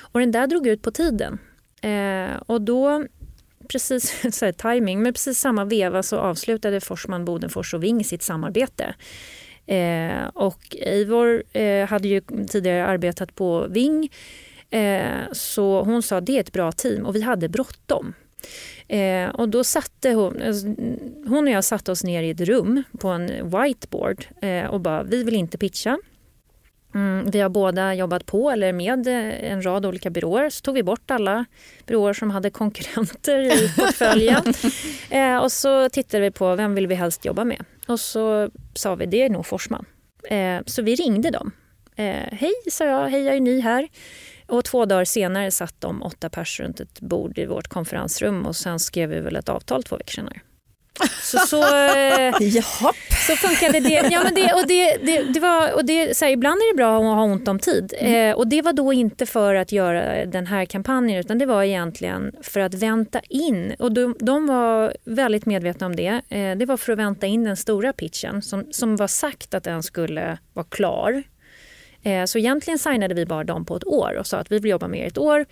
[0.00, 1.38] Och den där drog ut på tiden.
[1.80, 3.04] Eh, och då
[3.68, 8.22] precis så här, timing, men precis samma veva så avslutade Forsman, Bodenfors och Ving sitt
[8.22, 8.94] samarbete.
[9.66, 14.10] Eh, och Eivor eh, hade ju tidigare arbetat på Ving
[15.32, 18.14] så hon sa det är ett bra team och vi hade bråttom.
[18.88, 20.66] Eh, och då satte hon, alltså,
[21.28, 25.02] hon och jag satte oss ner i ett rum på en whiteboard eh, och bara
[25.02, 25.98] vi vill inte pitcha.
[26.94, 30.50] Mm, vi har båda jobbat på eller med eh, en rad olika byråer.
[30.50, 31.44] Så tog vi bort alla
[31.86, 34.54] byråer som hade konkurrenter i portföljen.
[35.10, 37.64] eh, och så tittade vi på vem vill vi helst jobba med.
[37.86, 39.84] Och så sa vi det är nog Forsman.
[40.24, 41.52] Eh, så vi ringde dem.
[41.96, 43.08] Eh, hej, sa jag.
[43.08, 43.88] Hej, jag är ny här.
[44.46, 48.56] Och två dagar senare satt de åtta personer runt ett bord i vårt konferensrum och
[48.56, 50.40] sen skrev vi väl ett avtal två veckor senare.
[51.22, 51.62] Så, så,
[53.26, 54.08] så funkade det.
[54.10, 56.76] Ja, men det, och det, det, det var, och det, så här, ibland är det
[56.76, 57.94] bra att ha ont om tid.
[57.98, 58.30] Mm.
[58.30, 61.62] Eh, och Det var då inte för att göra den här kampanjen utan det var
[61.62, 63.74] egentligen för att vänta in.
[63.78, 66.20] Och de, de var väldigt medvetna om det.
[66.28, 69.64] Eh, det var för att vänta in den stora pitchen som, som var sagt att
[69.64, 71.22] den skulle vara klar
[72.04, 74.70] Eh, så egentligen signade vi bara dem på ett år och sa att vi vill
[74.70, 75.46] jobba med er ett år.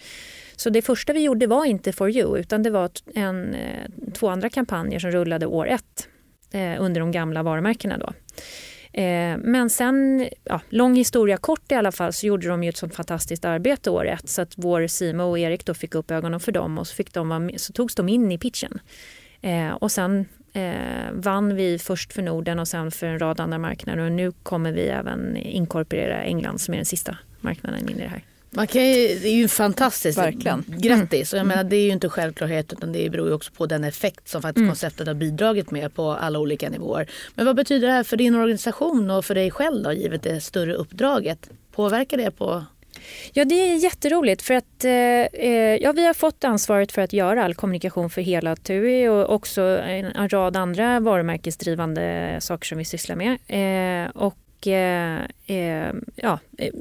[0.57, 4.29] Så det första vi gjorde var inte For You utan det var en, eh, två
[4.29, 6.09] andra kampanjer som rullade år ett
[6.53, 7.99] eh, under de gamla varumärkena.
[7.99, 8.13] Då.
[9.01, 12.77] Eh, men sen, ja, lång historia kort i alla fall, så gjorde de ju ett
[12.77, 16.41] sånt fantastiskt arbete år ett så att vår Simo och Erik då fick upp ögonen
[16.41, 18.79] för dem och så, fick de, så togs de in i pitchen.
[19.41, 23.59] Eh, och sen eh, vann vi först för Norden och sen för en rad andra
[23.59, 28.03] marknader och nu kommer vi även inkorporera England som är den sista marknaden in i
[28.03, 28.23] det här.
[28.55, 30.19] Man kan ju, det är ju fantastiskt.
[30.19, 30.65] Verkligen.
[30.69, 31.33] Grattis.
[31.33, 33.85] Och jag menar, det är ju inte självklarhet utan det beror ju också på den
[33.85, 34.69] effekt som faktiskt mm.
[34.69, 37.11] konceptet har bidragit med på alla olika nivåer.
[37.35, 40.41] Men vad betyder det här för din organisation och för dig själv då, givet det
[40.41, 41.51] större uppdraget?
[41.73, 42.65] Påverkar det på
[43.33, 47.13] Ja, det är jätteroligt för att eh, eh, ja, vi har fått ansvaret för att
[47.13, 52.79] göra all kommunikation för hela TUI och också en, en rad andra varumärkesdrivande saker som
[52.79, 53.39] vi sysslar med.
[53.47, 54.11] Eh,
[54.63, 56.75] och eh, eh, ja, eh,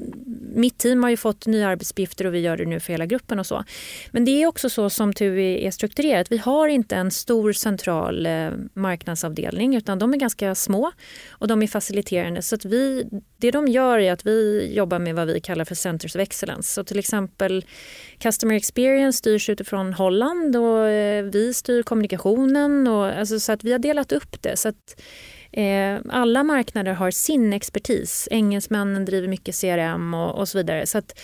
[0.54, 3.38] mitt team har ju fått nya arbetsuppgifter och vi gör det nu för hela gruppen
[3.38, 3.64] och så.
[4.10, 6.32] Men det är också så som TUI är strukturerat.
[6.32, 10.92] Vi har inte en stor central eh, marknadsavdelning utan de är ganska små
[11.30, 12.42] och de är faciliterande.
[12.42, 13.04] Så att vi,
[13.36, 16.72] det de gör är att vi jobbar med vad vi kallar för Centers of Excellence.
[16.74, 17.64] Så till exempel
[18.18, 22.86] Customer Experience styrs utifrån Holland och eh, vi styr kommunikationen.
[22.86, 24.56] Och, alltså, så att vi har delat upp det.
[24.56, 25.00] Så att,
[25.52, 28.28] Eh, alla marknader har sin expertis.
[28.30, 30.86] Engelsmännen driver mycket CRM och, och så vidare.
[30.86, 31.18] Så att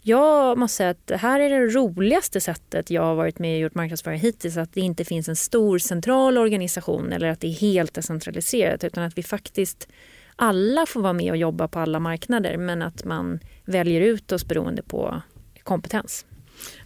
[0.00, 3.60] jag måste säga att det här är det roligaste sättet jag har varit med och
[3.60, 4.56] gjort marknadsföring hittills.
[4.56, 9.04] Att det inte finns en stor central organisation eller att det är helt decentraliserat utan
[9.04, 9.88] att vi faktiskt
[10.36, 14.44] alla får vara med och jobba på alla marknader men att man väljer ut oss
[14.44, 15.22] beroende på
[15.62, 16.26] kompetens.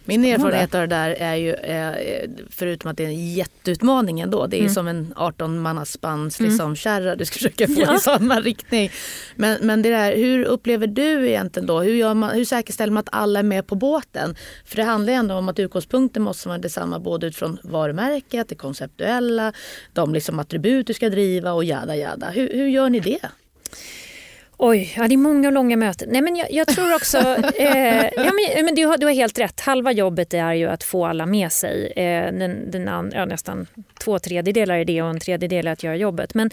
[0.07, 4.47] Min erfarenhet av det där är ju, eh, förutom att det är en jätteutmaning ändå,
[4.47, 4.73] det är mm.
[4.73, 6.49] som en 18 mannaspans mm.
[6.51, 7.95] liksom, kärra du ska försöka få ja.
[7.95, 8.91] i samma riktning.
[9.35, 13.09] Men, men det där, hur upplever du egentligen då, hur, man, hur säkerställer man att
[13.11, 14.35] alla är med på båten?
[14.65, 19.53] För det handlar ändå om att utgångspunkten måste vara detsamma både utifrån varumärket, det konceptuella,
[19.93, 22.29] de liksom attribut du ska driva och jada jada.
[22.29, 23.19] Hur, hur gör ni det?
[24.59, 26.09] Oj, ja, det är många och långa möten.
[26.11, 27.17] Nej, men jag, jag tror också...
[27.57, 29.59] Eh, ja, men, men du, har, du har helt rätt.
[29.59, 31.93] Halva jobbet är ju att få alla med sig.
[31.95, 33.67] Eh, den, den andra, ja, nästan
[34.03, 36.33] två tredjedelar är det och en tredjedel är att göra jobbet.
[36.33, 36.49] Men,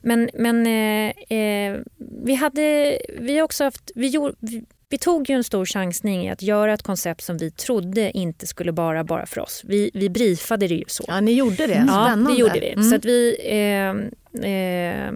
[0.00, 1.76] men, men eh, eh
[2.24, 2.98] vi hade...
[3.18, 3.90] Vi har också haft...
[3.94, 7.36] Vi, gjorde, vi, vi tog ju en stor chansning i att göra ett koncept som
[7.38, 9.62] vi trodde inte skulle vara bara för oss.
[9.64, 11.04] Vi, vi briefade det ju så.
[11.08, 11.74] Ja, ni gjorde det.
[11.74, 12.30] Spännande.
[12.30, 12.72] Ja, det gjorde vi.
[12.72, 12.84] Mm.
[12.84, 15.12] Så att vi, eh, eh,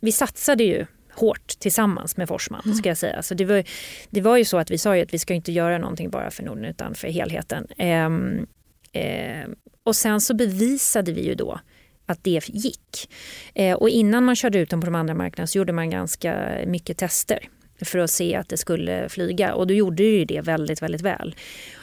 [0.00, 2.62] vi satsade ju hårt tillsammans med Forsman.
[2.64, 2.76] Mm.
[2.76, 3.22] Ska jag säga.
[3.22, 3.64] Så det, var,
[4.10, 6.42] det var ju så att vi sa att vi ska inte göra någonting bara för
[6.42, 7.66] Norden utan för helheten.
[7.76, 8.46] Ehm,
[8.92, 9.48] eh,
[9.84, 11.60] och sen så bevisade vi ju då
[12.06, 13.10] att det gick.
[13.54, 16.58] Eh, och innan man körde ut dem på de andra marknaderna så gjorde man ganska
[16.66, 17.48] mycket tester
[17.84, 21.02] för att se att det skulle flyga och då gjorde det ju det väldigt, väldigt
[21.02, 21.34] väl.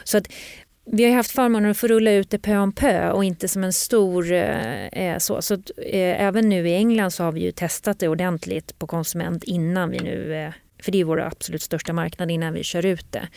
[0.03, 0.27] Så att
[0.85, 3.63] vi har haft förmånen att få rulla ut det pö om pö och inte som
[3.63, 5.41] en stor eh, eh så.
[5.41, 9.43] så eh, även nu i England så har vi ju testat det ordentligt på konsument
[9.43, 13.11] innan vi nu eh, för det är vår absolut största marknad innan vi kör ut
[13.11, 13.27] det.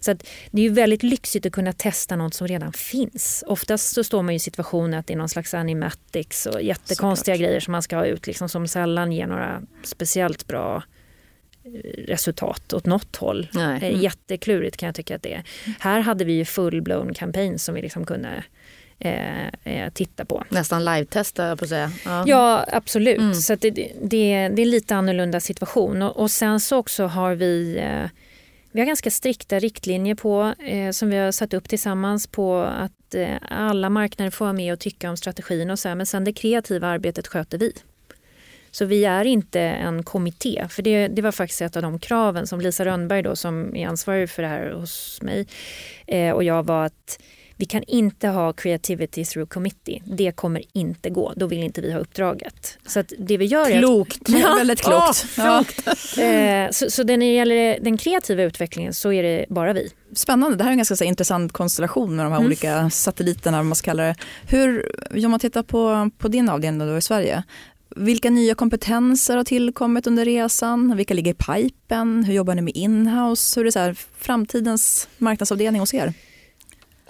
[0.00, 3.44] Så att det är ju väldigt lyxigt att kunna testa något som redan finns.
[3.46, 7.48] Oftast så står man i situationen att det är någon slags animatics och jättekonstiga Såklart.
[7.48, 10.82] grejer som man ska ha ut liksom, som sällan ger några speciellt bra
[12.08, 13.48] resultat åt något håll.
[13.52, 13.88] Nej.
[13.88, 14.00] Mm.
[14.00, 15.42] Jätteklurigt kan jag tycka att det är.
[15.80, 18.44] Här hade vi ju full-blown campaign som vi liksom kunde
[18.98, 20.44] eh, eh, titta på.
[20.48, 21.92] Nästan live-testa på att säga.
[22.04, 23.18] Ja, ja absolut.
[23.18, 23.34] Mm.
[23.34, 26.02] Så det, det, det, är en lite annorlunda situation.
[26.02, 28.10] Och, och sen så också har vi eh,
[28.76, 33.14] vi har ganska strikta riktlinjer på eh, som vi har satt upp tillsammans på att
[33.14, 36.24] eh, alla marknader får vara med och tycka om strategin och så här, men sen
[36.24, 37.72] det kreativa arbetet sköter vi.
[38.76, 40.66] Så vi är inte en kommitté.
[40.70, 43.88] För det, det var faktiskt ett av de kraven som Lisa Rönnberg då, som är
[43.88, 45.46] ansvarig för det här hos mig
[46.06, 47.18] eh, och jag var att
[47.56, 50.02] vi kan inte ha creativity through committee.
[50.04, 51.32] Det kommer inte gå.
[51.36, 52.78] Då vill inte vi ha uppdraget.
[52.86, 54.22] Så det vi gör är klokt.
[54.22, 55.26] Att, ja, väldigt klokt.
[55.38, 55.64] Oh,
[56.16, 56.22] ja.
[56.22, 59.90] eh, så, så när det gäller den kreativa utvecklingen så är det bara vi.
[60.14, 60.56] Spännande.
[60.56, 62.46] Det här är en ganska så, intressant konstellation med de här mm.
[62.46, 63.62] olika satelliterna.
[63.62, 64.14] Man ska kalla det.
[64.48, 64.92] Hur,
[65.24, 67.42] om man tittar på, på din avdelning då i Sverige.
[67.98, 70.96] Vilka nya kompetenser har tillkommit under resan?
[70.96, 72.24] Vilka ligger i pipen?
[72.24, 73.60] Hur jobbar ni med inhouse?
[73.60, 76.12] Hur är det så här, framtidens marknadsavdelning hos er?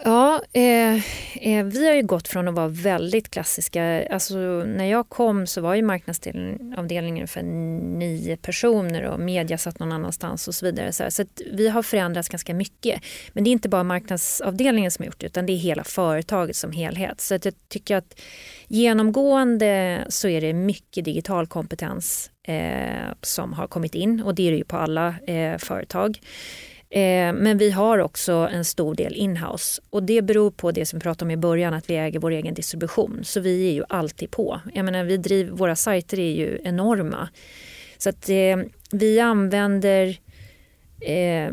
[0.04, 0.94] Ja, eh,
[1.34, 4.06] eh, vi har ju gått från att vara väldigt klassiska.
[4.10, 9.92] Alltså, när jag kom så var ju marknadsavdelningen för nio personer och media satt någon
[9.92, 10.92] annanstans och så vidare.
[10.92, 13.02] Så, så vi har förändrats ganska mycket.
[13.32, 16.56] Men det är inte bara marknadsavdelningen som har gjort det utan det är hela företaget
[16.56, 17.20] som helhet.
[17.20, 18.20] Så att jag tycker att
[18.68, 24.50] genomgående så är det mycket digital kompetens eh, som har kommit in och det är
[24.50, 26.20] det ju på alla eh, företag.
[26.90, 30.98] Eh, men vi har också en stor del inhouse och det beror på det som
[30.98, 33.20] vi pratade om i början att vi äger vår egen distribution.
[33.22, 34.60] Så vi är ju alltid på.
[34.74, 37.28] Jag menar, vi driver, våra sajter är ju enorma.
[37.98, 38.56] Så att eh,
[38.90, 40.18] vi använder
[41.00, 41.50] eh,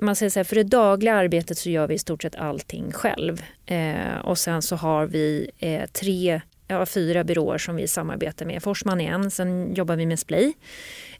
[0.00, 2.92] man säger så här, för det dagliga arbetet så gör vi i stort sett allting
[2.92, 3.42] själv.
[3.66, 8.62] Eh, och sen så har vi eh, tre, ja, fyra byråer som vi samarbetar med.
[8.62, 10.52] Forsman är en, sen jobbar vi med Splay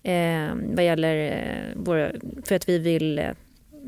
[0.09, 2.12] eh, vad gäller eh, våra,
[2.44, 3.31] för att vi vill eh,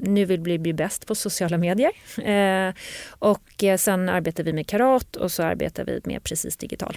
[0.03, 1.93] nu vill vi bli bäst på sociala medier.
[2.25, 2.75] Eh,
[3.09, 6.97] och eh, sen arbetar vi med Karat och så arbetar vi med Precis Digital.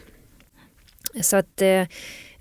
[1.21, 1.87] Så att eh,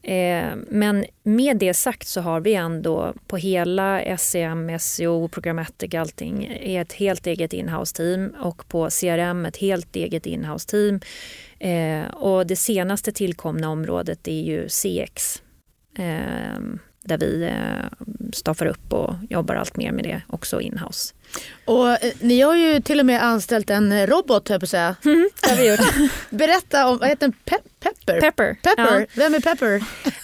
[0.02, 6.44] eh men med det sagt så har vi ändå på hela SEM, SEO, programmatic, allting
[6.44, 11.00] eh, ett helt eget inhouse-team och på CRM ett helt eget inhouse-team.
[11.58, 15.42] Eh, och det senaste tillkomna området är ju CX.
[15.98, 16.58] Eh,
[17.04, 21.14] där vi eh, staffar upp och jobbar allt mer med det också inhouse.
[21.64, 24.96] Och eh, ni har ju till och med anställt en robot, höll på att säga.
[25.04, 26.12] Mm, det har vi gjort.
[26.30, 27.32] Berätta om, vad heter den?
[27.44, 28.20] Pe Pepper?
[28.20, 28.54] Pepper.
[28.62, 29.00] Pepper.
[29.00, 29.06] Ja.
[29.14, 29.76] Vem är Pepper?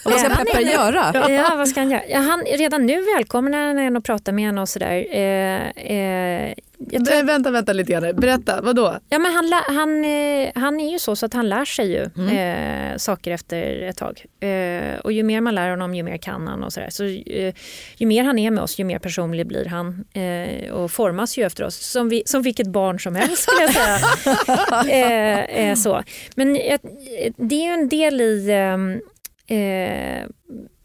[0.05, 1.29] Och vad ska Pepper göra?
[1.29, 2.03] Ja, vad ska han göra?
[2.09, 5.05] Ja, han, redan nu välkomnar han en och pratar med henne och sådär.
[5.11, 7.23] Eh, eh, tror...
[7.23, 8.15] Vänta, vänta lite grann.
[8.15, 8.97] Berätta, vadå?
[9.09, 12.09] Ja, men han, han, eh, han är ju så, så att han lär sig ju
[12.17, 12.91] mm.
[12.91, 14.25] eh, saker efter ett tag.
[14.39, 16.89] Eh, och ju mer man lär honom, ju mer kan han och sådär.
[16.89, 17.53] Så, eh,
[17.97, 20.05] ju mer han är med oss, ju mer personlig blir han.
[20.13, 23.73] Eh, och formas ju efter oss, som, vi, som vilket barn som helst skulle jag
[23.73, 23.99] säga.
[25.49, 26.03] Eh, så.
[26.35, 26.55] Men
[27.49, 29.01] det är ju en del i ehm,
[29.49, 30.27] Eh,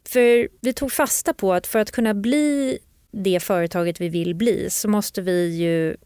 [0.08, 2.78] för vi tog fasta på att för att kunna bli
[3.10, 5.96] det företaget vi vill bli så måste vi ju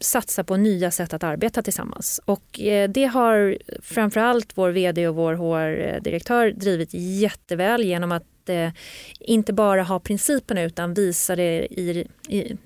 [0.00, 2.20] satsa på nya sätt att arbeta tillsammans.
[2.24, 8.70] Och eh, det har framförallt vår vd och vår HR-direktör drivit jätteväl genom att eh,
[9.20, 12.56] inte bara ha principerna utan visa det i, i,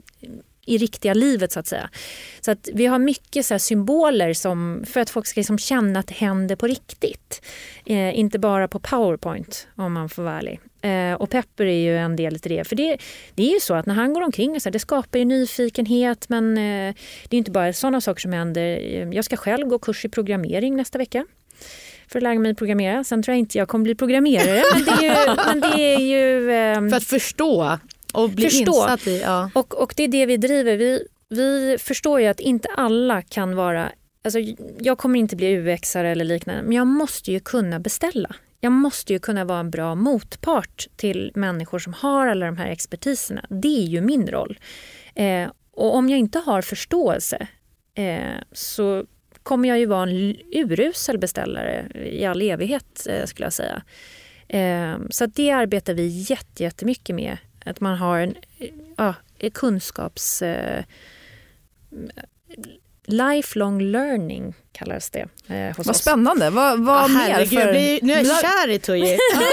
[0.66, 1.90] i riktiga livet så att säga.
[2.40, 6.06] Så att vi har mycket så symboler som, för att folk ska liksom känna att
[6.06, 7.42] det händer på riktigt.
[7.86, 10.60] Eh, inte bara på powerpoint om man får vara ärlig.
[10.82, 12.68] Eh, och Pepper är ju en del i det.
[12.68, 12.98] För det,
[13.34, 16.28] det är ju så att när han går omkring, så här, det skapar ju nyfikenhet
[16.28, 16.94] men eh,
[17.28, 18.78] det är inte bara sådana saker som händer.
[19.14, 21.26] Jag ska själv gå kurs i programmering nästa vecka
[22.06, 23.04] för att lära mig programmera.
[23.04, 24.62] Sen tror jag inte jag kommer bli programmerare.
[24.74, 25.60] men det är ju...
[25.60, 26.50] Det är ju
[26.84, 27.78] eh, för att förstå
[28.12, 28.82] och bli förstå.
[28.82, 29.20] insatt i.
[29.20, 29.50] Ja.
[29.54, 30.76] Och, och det är det vi driver.
[30.76, 33.92] Vi, vi förstår ju att inte alla kan vara
[34.24, 34.38] Alltså,
[34.78, 38.34] jag kommer inte bli UXare eller liknande men jag måste ju kunna beställa.
[38.60, 42.68] Jag måste ju kunna vara en bra motpart till människor som har alla de här
[42.68, 43.44] expertiserna.
[43.48, 44.58] Det är ju min roll.
[45.14, 47.46] Eh, och om jag inte har förståelse
[47.94, 49.04] eh, så
[49.42, 53.82] kommer jag ju vara en urusel beställare i all evighet eh, skulle jag säga.
[54.48, 56.26] Eh, så det arbetar vi
[56.58, 58.34] jättemycket med att man har en
[58.96, 59.14] ja,
[59.52, 60.42] kunskaps...
[60.42, 60.84] Eh,
[63.04, 66.02] lifelong learning kallas det eh, hos Vad oss.
[66.02, 66.50] spännande.
[66.50, 67.46] Vad, vad ah, mer?
[67.46, 67.72] För...
[68.06, 69.02] nu är jag kär i Tuji.
[69.34, 69.46] ja,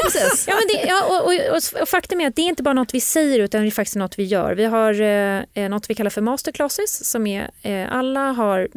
[0.48, 3.39] ja, ja, och, och, och, faktum är att det är inte bara något vi säger
[3.39, 4.56] utan det är faktiskt något vi gör.
[4.56, 8.67] Vi har eh, eh något vi kallar för masterclasses som är eh, alla har,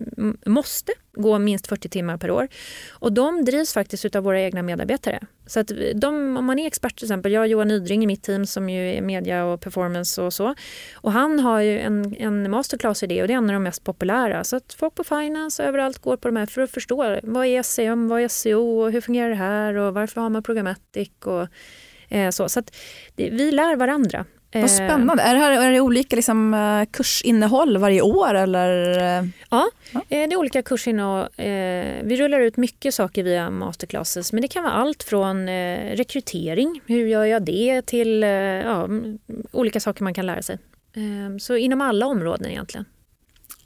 [0.48, 2.48] måste gå minst 40 timmar per år.
[2.90, 5.20] Och de drivs faktiskt av våra egna medarbetare.
[5.46, 8.22] Så att de, om man är expert till exempel, jag har Johan Nydring i mitt
[8.22, 10.54] team som ju är media och performance och så.
[10.94, 13.62] Och han har ju en, en masterclass i det och det är en av de
[13.62, 14.44] mest populära.
[14.44, 17.46] Så att folk på finance och överallt går på de här för att förstå vad
[17.46, 21.10] är SEM, vad är SEO och hur fungerar det här och varför har man programmatic
[21.24, 21.46] och
[22.08, 22.48] eh, så.
[22.48, 22.76] Så att
[23.14, 24.24] det, vi lär varandra.
[24.54, 25.22] Vad spännande.
[25.22, 28.34] Är det, här, är det olika liksom, eh, kursinnehåll varje år?
[28.34, 28.78] Eller?
[29.50, 30.00] Ja, ja.
[30.00, 31.28] Eh, det är olika kursinnehåll.
[32.02, 35.48] Vi rullar ut mycket saker via masterclasses men det kan vara allt från
[35.96, 38.88] rekrytering, hur gör jag det, till ja,
[39.52, 40.58] olika saker man kan lära sig.
[41.40, 42.84] Så inom alla områden egentligen.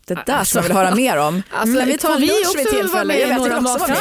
[0.09, 1.42] Det där alltså, som jag vill höra mer om.
[1.51, 3.19] Alltså, mm, vi tar vi lunch vid tillfälle.
[3.19, 3.95] Jag vet, också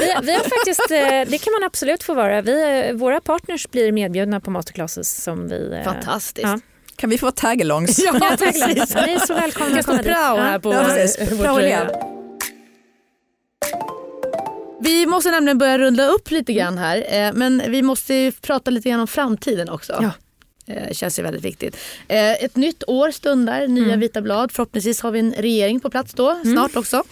[0.00, 2.42] vi, vi har faktiskt, eh, det kan man absolut få vara.
[2.42, 5.22] Vi, våra partners blir medbjudna på masterclasses.
[5.22, 6.48] Som vi, eh, Fantastiskt.
[6.48, 6.58] Ja.
[6.96, 7.98] Kan vi få tagalongs?
[7.98, 8.94] Ja, ja tagalongs.
[8.94, 10.12] Ni är så välkomna att komma dit.
[10.12, 12.16] här på ja, vår, vår
[14.80, 17.26] Vi måste nämligen börja runda upp lite grann här.
[17.26, 19.98] Eh, men vi måste prata lite grann om framtiden också.
[20.02, 20.10] Ja.
[20.66, 21.76] Eh, känns ju väldigt viktigt.
[22.08, 24.00] Eh, ett nytt år stundar, nya mm.
[24.00, 24.52] vita blad.
[24.52, 26.52] Förhoppningsvis har vi en regering på plats då, mm.
[26.52, 27.02] snart också.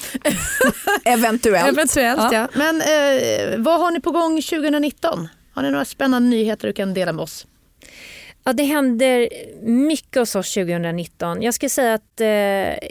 [1.04, 1.68] Eventuellt.
[1.68, 2.32] Eventuellt ja.
[2.32, 2.48] ja.
[2.54, 5.28] Men eh, vad har ni på gång 2019?
[5.52, 7.46] Har ni några spännande nyheter du kan dela med oss?
[8.44, 9.28] Ja, det händer
[9.62, 11.42] mycket hos oss 2019.
[11.42, 12.88] Jag ska säga att eh,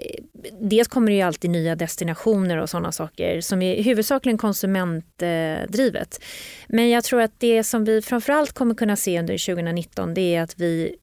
[0.61, 6.19] dels kommer det ju alltid nya destinationer och sådana saker som är huvudsakligen konsumentdrivet.
[6.21, 6.25] Eh,
[6.67, 10.41] Men jag tror att det som vi framförallt kommer kunna se under 2019 det är
[10.41, 10.95] att vi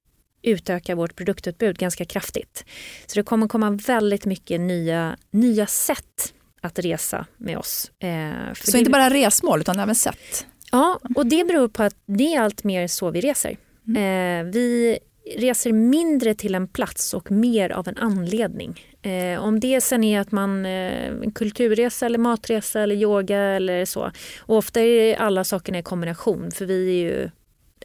[0.42, 2.64] utökar vårt produktutbud ganska kraftigt.
[3.06, 7.90] Så det kommer komma väldigt mycket nya, nya sätt att resa med oss.
[7.98, 8.78] Eh, så det...
[8.78, 10.46] inte bara resmål utan även sätt?
[10.72, 13.56] Ja, och det beror på att det är allt mer så vi reser.
[13.96, 14.46] Mm.
[14.46, 14.98] Eh, vi
[15.36, 18.80] reser mindre till en plats och mer av en anledning.
[19.02, 23.84] Eh, om det sen är att man eh, en kulturresa eller matresa eller yoga eller
[23.84, 24.10] så.
[24.40, 27.30] Och ofta är alla sakerna i kombination för vi är ju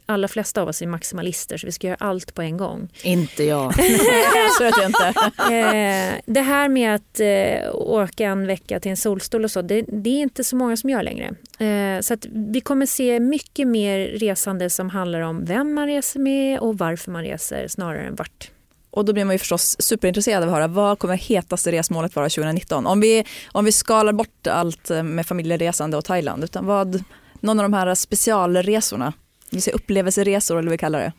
[0.06, 2.88] allra flesta av oss är maximalister så vi ska göra allt på en gång.
[3.02, 3.72] Inte jag.
[4.58, 5.14] det inte.
[5.54, 9.82] Eh, det här med att eh, åka en vecka till en solstol och så, det,
[9.82, 11.34] det är inte så många som gör längre.
[11.58, 16.58] Eh, så vi kommer se mycket mer resande som handlar om vem man reser med
[16.58, 18.50] och varför man reser snarare än vart.
[18.90, 22.28] Och då blir man ju förstås superintresserad av att höra vad kommer hetaste resmålet vara
[22.28, 22.86] 2019?
[22.86, 27.04] Om vi, om vi skalar bort allt med familjeresande och Thailand, utan vad,
[27.40, 29.12] någon av de här specialresorna,
[29.50, 31.12] vi säger upplevelseresor eller vad vi kallar det.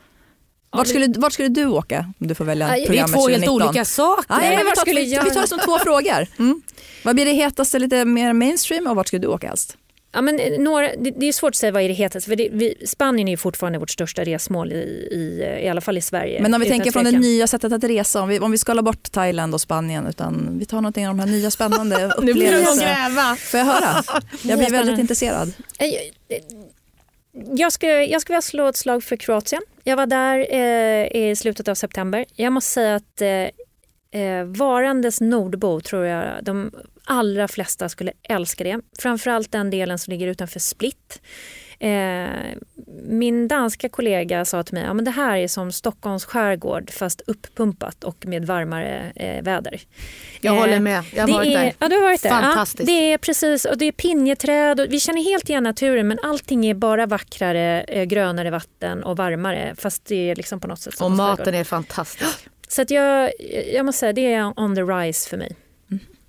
[0.72, 3.32] Vart skulle, vart skulle du åka om du får välja programmet 2019?
[3.32, 4.76] Det är två helt olika saker.
[4.76, 6.28] Skulle vi, vi tar det som två frågor.
[6.40, 6.62] Mm.
[7.04, 9.78] Vad blir det hetaste lite mer mainstream och vart skulle du åka helst?
[10.12, 12.30] Ja, men eh, några, det, det, är svårt att säga vad är det hetaste.
[12.30, 14.76] För det, vi, Spanien är fortfarande vårt största resmål i,
[15.12, 16.42] i, eh, i alla fall i Sverige.
[16.42, 18.84] Men om vi tänker från det nya sättet att resa, om vi, om vi skalar
[18.84, 22.22] bort Thailand och Spanien utan vi tar någonting av de här nya spännande upplevelserna.
[22.22, 23.36] nu blir det gräva.
[23.36, 24.04] Får jag höra?
[24.42, 25.54] Jag blir väldigt intresserad.
[27.46, 29.62] Jag skulle, jag ska vilja slå ett slag för Kroatien.
[29.84, 32.26] Jag var där eh, i slutet av september.
[32.36, 36.72] Jag måste säga att eh, eh varandes nordbo tror jag de
[37.04, 38.80] allra flesta skulle älska det.
[39.00, 41.22] Framförallt den delen som ligger utanför Split.
[41.80, 42.30] Eh,
[43.04, 47.22] min danska kollega sa till mig att ja, det här är som Stockholms skärgård fast
[47.28, 49.82] upppumpat och med varmare eh, väder.
[50.42, 51.74] Jag eh, håller med, jag har varit är, där.
[51.80, 52.30] Ja, du har varit där.
[52.30, 52.90] Fantastiskt.
[52.90, 56.20] Ja, det är precis, och det är pinjeträd och vi känner helt igen naturen men
[56.24, 60.80] allting är bara vackrare, eh, grönare vatten och varmare fast det är liksom på något
[60.80, 61.56] sätt Och maten skärgård.
[61.60, 62.50] är fantastisk.
[62.68, 63.32] Så att jag,
[63.74, 65.56] jag måste säga det är on the rise för mig.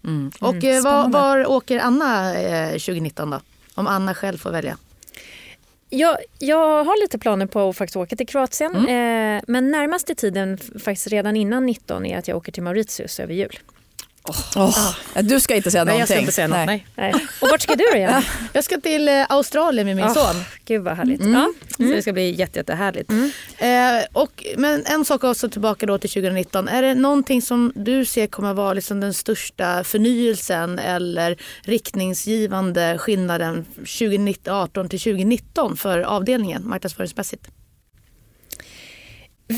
[0.05, 0.31] Mm.
[0.41, 0.83] Och mm.
[0.83, 3.41] var, var, åker Anna eh, 2019 då?
[3.75, 4.77] Om Anna själv får välja.
[5.91, 8.76] Jag, jag har lite planer på att faktiskt åka till Kroatien.
[8.76, 9.36] Mm.
[9.36, 13.34] Eh, men närmaste tiden, faktiskt redan innan 19, är att jag åker till Mauritius över
[13.34, 13.59] jul.
[14.29, 14.57] Oh.
[14.57, 15.22] Oh.
[15.22, 16.01] Du ska inte säga nej, någonting.
[16.01, 16.87] Jag ska inte säga något, nej.
[16.97, 17.14] nej.
[17.41, 18.22] Och vart ska du då igen?
[18.53, 20.14] jag ska till eh, Australien med min oh.
[20.14, 20.45] son.
[20.64, 21.20] Gud vad härligt.
[21.20, 21.33] Mm.
[21.33, 21.39] Ja,
[21.79, 21.91] mm.
[21.91, 23.11] Så det ska bli jätte, jättehärligt.
[23.11, 23.31] Mm.
[23.59, 26.68] Eh, och, men en sak också tillbaka då till 2019.
[26.68, 33.64] Är det någonting som du ser kommer vara liksom den största förnyelsen eller riktningsgivande skillnaden
[33.74, 37.49] 2018 till 2019 för avdelningen marknadsföringsmässigt?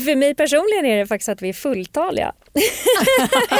[0.05, 2.33] För mig personligen är det faktiskt att vi är fulltaliga.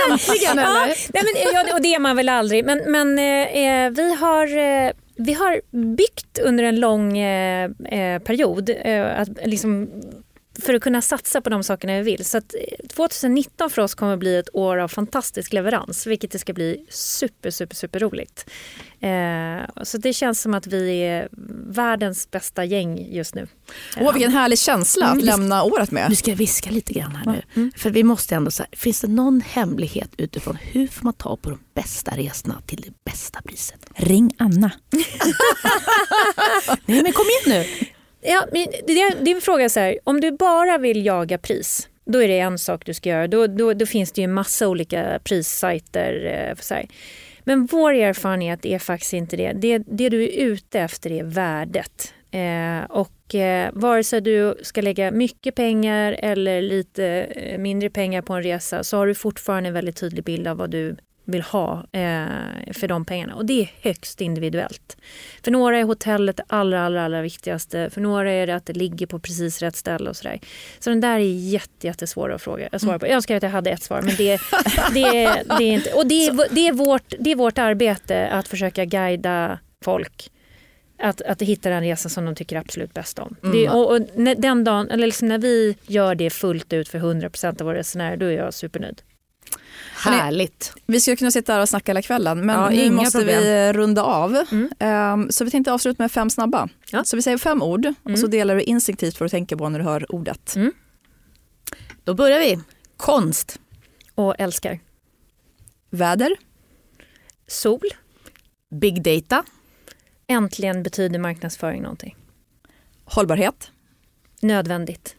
[0.09, 0.87] Äntligen eller?
[0.87, 2.65] Ja, nej, men, ja, och det är man väl aldrig.
[2.65, 5.61] Men, men eh, vi har eh, vi har
[5.95, 9.89] byggt under en lång eh, eh period eh, att, liksom,
[10.59, 12.25] för att kunna satsa på de sakerna vi vill.
[12.25, 12.41] Så
[12.95, 16.85] 2019 för oss kommer att bli ett år av fantastisk leverans vilket det ska bli
[16.89, 18.49] super, super, super roligt.
[18.99, 21.29] Eh, så det känns som att vi är
[21.67, 23.47] världens bästa gäng just nu.
[23.97, 25.25] Åh, vilken härlig känsla att mm.
[25.25, 26.09] lämna året med.
[26.09, 27.41] Nu ska jag viska lite grann här nu.
[27.55, 27.71] Mm.
[27.77, 31.49] För vi måste ändå säga, finns det någon hemlighet utifrån hur får man ta på
[31.49, 33.79] de bästa resorna till det bästa priset?
[33.95, 34.71] Ring Anna.
[36.85, 37.65] Nej men kom igen nu.
[38.21, 38.45] Ja,
[39.21, 42.57] din fråga är så här, om du bara vill jaga pris, då är det en
[42.57, 43.27] sak du ska göra.
[43.27, 46.47] Då, då, då finns det ju en massa olika prissajter.
[46.49, 46.87] Eh, så här.
[47.43, 49.53] Men vår erfarenhet är faktiskt inte det.
[49.53, 52.13] Det, det du är ute efter är värdet.
[52.31, 58.21] Eh, och eh, vare sig du ska lägga mycket pengar eller lite eh, mindre pengar
[58.21, 60.95] på en resa så har du fortfarande en väldigt tydlig bild av vad du
[61.31, 63.35] vill ha eh, för de pengarna.
[63.35, 64.97] Och det är högst individuellt.
[65.43, 67.89] För några är hotellet det allra, allra, allra viktigaste.
[67.89, 70.39] För några är det att det ligger på precis rätt ställe och sådär.
[70.79, 73.07] Så den där är jätte, jättesvår att fråga, svara på.
[73.07, 74.41] Jag önskar att jag hade ett svar men det,
[74.93, 75.93] det, det är inte...
[75.93, 80.31] Och det är, det, är vårt, det är vårt arbete att försöka guida folk
[81.01, 83.35] att, att hitta den resan som de tycker absolut bäst om.
[83.43, 83.55] Mm.
[83.55, 84.01] Det, och, och,
[84.37, 88.17] den dagen, eller liksom när vi gör det fullt ut för 100% av våra resenärer,
[88.17, 89.01] då är jag supernöjd.
[90.09, 90.73] Härligt.
[90.85, 93.43] Vi skulle kunna sitta här och snacka hela kvällen men ja, nu måste problem.
[93.43, 94.45] vi runda av.
[94.51, 95.23] Mm.
[95.23, 96.69] Um, så vi tänkte avsluta med fem snabba.
[96.91, 97.03] Ja.
[97.03, 97.95] Så vi säger fem ord mm.
[98.03, 98.31] och så mm.
[98.31, 100.55] delar du instinktivt vad du tänker på när du hör ordet.
[100.55, 100.71] Mm.
[102.03, 102.59] Då börjar vi.
[102.97, 103.59] Konst.
[104.15, 104.79] Och älskar.
[105.89, 106.35] Väder.
[107.47, 107.89] Sol.
[108.69, 109.43] Big data.
[110.27, 112.15] Äntligen betyder marknadsföring någonting.
[113.05, 113.71] Hållbarhet.
[114.41, 115.15] Nödvändigt.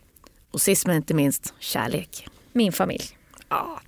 [0.50, 2.28] Och sist men inte minst, kärlek.
[2.52, 3.04] Min familj.
[3.52, 3.80] Ja.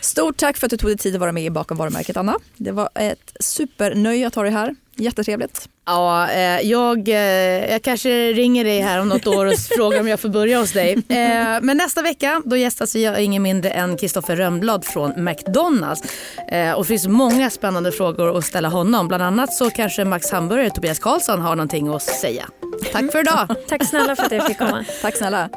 [0.00, 2.38] Stort tack för att du tog dig tid att vara med bakom varumärket Anna.
[2.56, 4.74] Det var ett supernöje att ha dig här.
[4.96, 5.68] Jättetrevligt.
[5.86, 7.14] Ja, eh, jag, eh,
[7.72, 10.72] jag kanske ringer dig här om något år och frågar om jag får börja hos
[10.72, 10.92] dig.
[10.92, 16.02] Eh, men nästa vecka då gästas jag ingen mindre än Kristoffer Rönnblad från McDonalds.
[16.76, 19.08] Och det finns många spännande frågor att ställa honom.
[19.08, 22.48] Bland annat så kanske Max Hamburgare Tobias Karlsson har någonting att säga.
[22.92, 23.48] Tack för idag.
[23.68, 24.84] Tack snälla för att jag fick komma.
[25.02, 25.48] Tack snälla.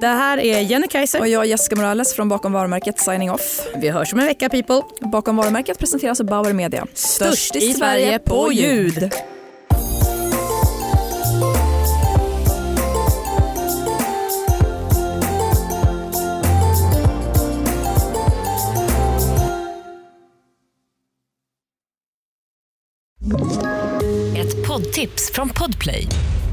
[0.00, 1.20] Det här är Jenny Kaiser.
[1.20, 3.60] Och jag Jessica Morales från Bakom varumärket signing off.
[3.76, 4.82] Vi hörs om en vecka people.
[5.00, 6.86] Bakom varumärket presenteras av Bauer Media.
[6.94, 9.10] Störst, i, Sverige på ljud.
[24.36, 26.08] Ett poddtips från Podplay.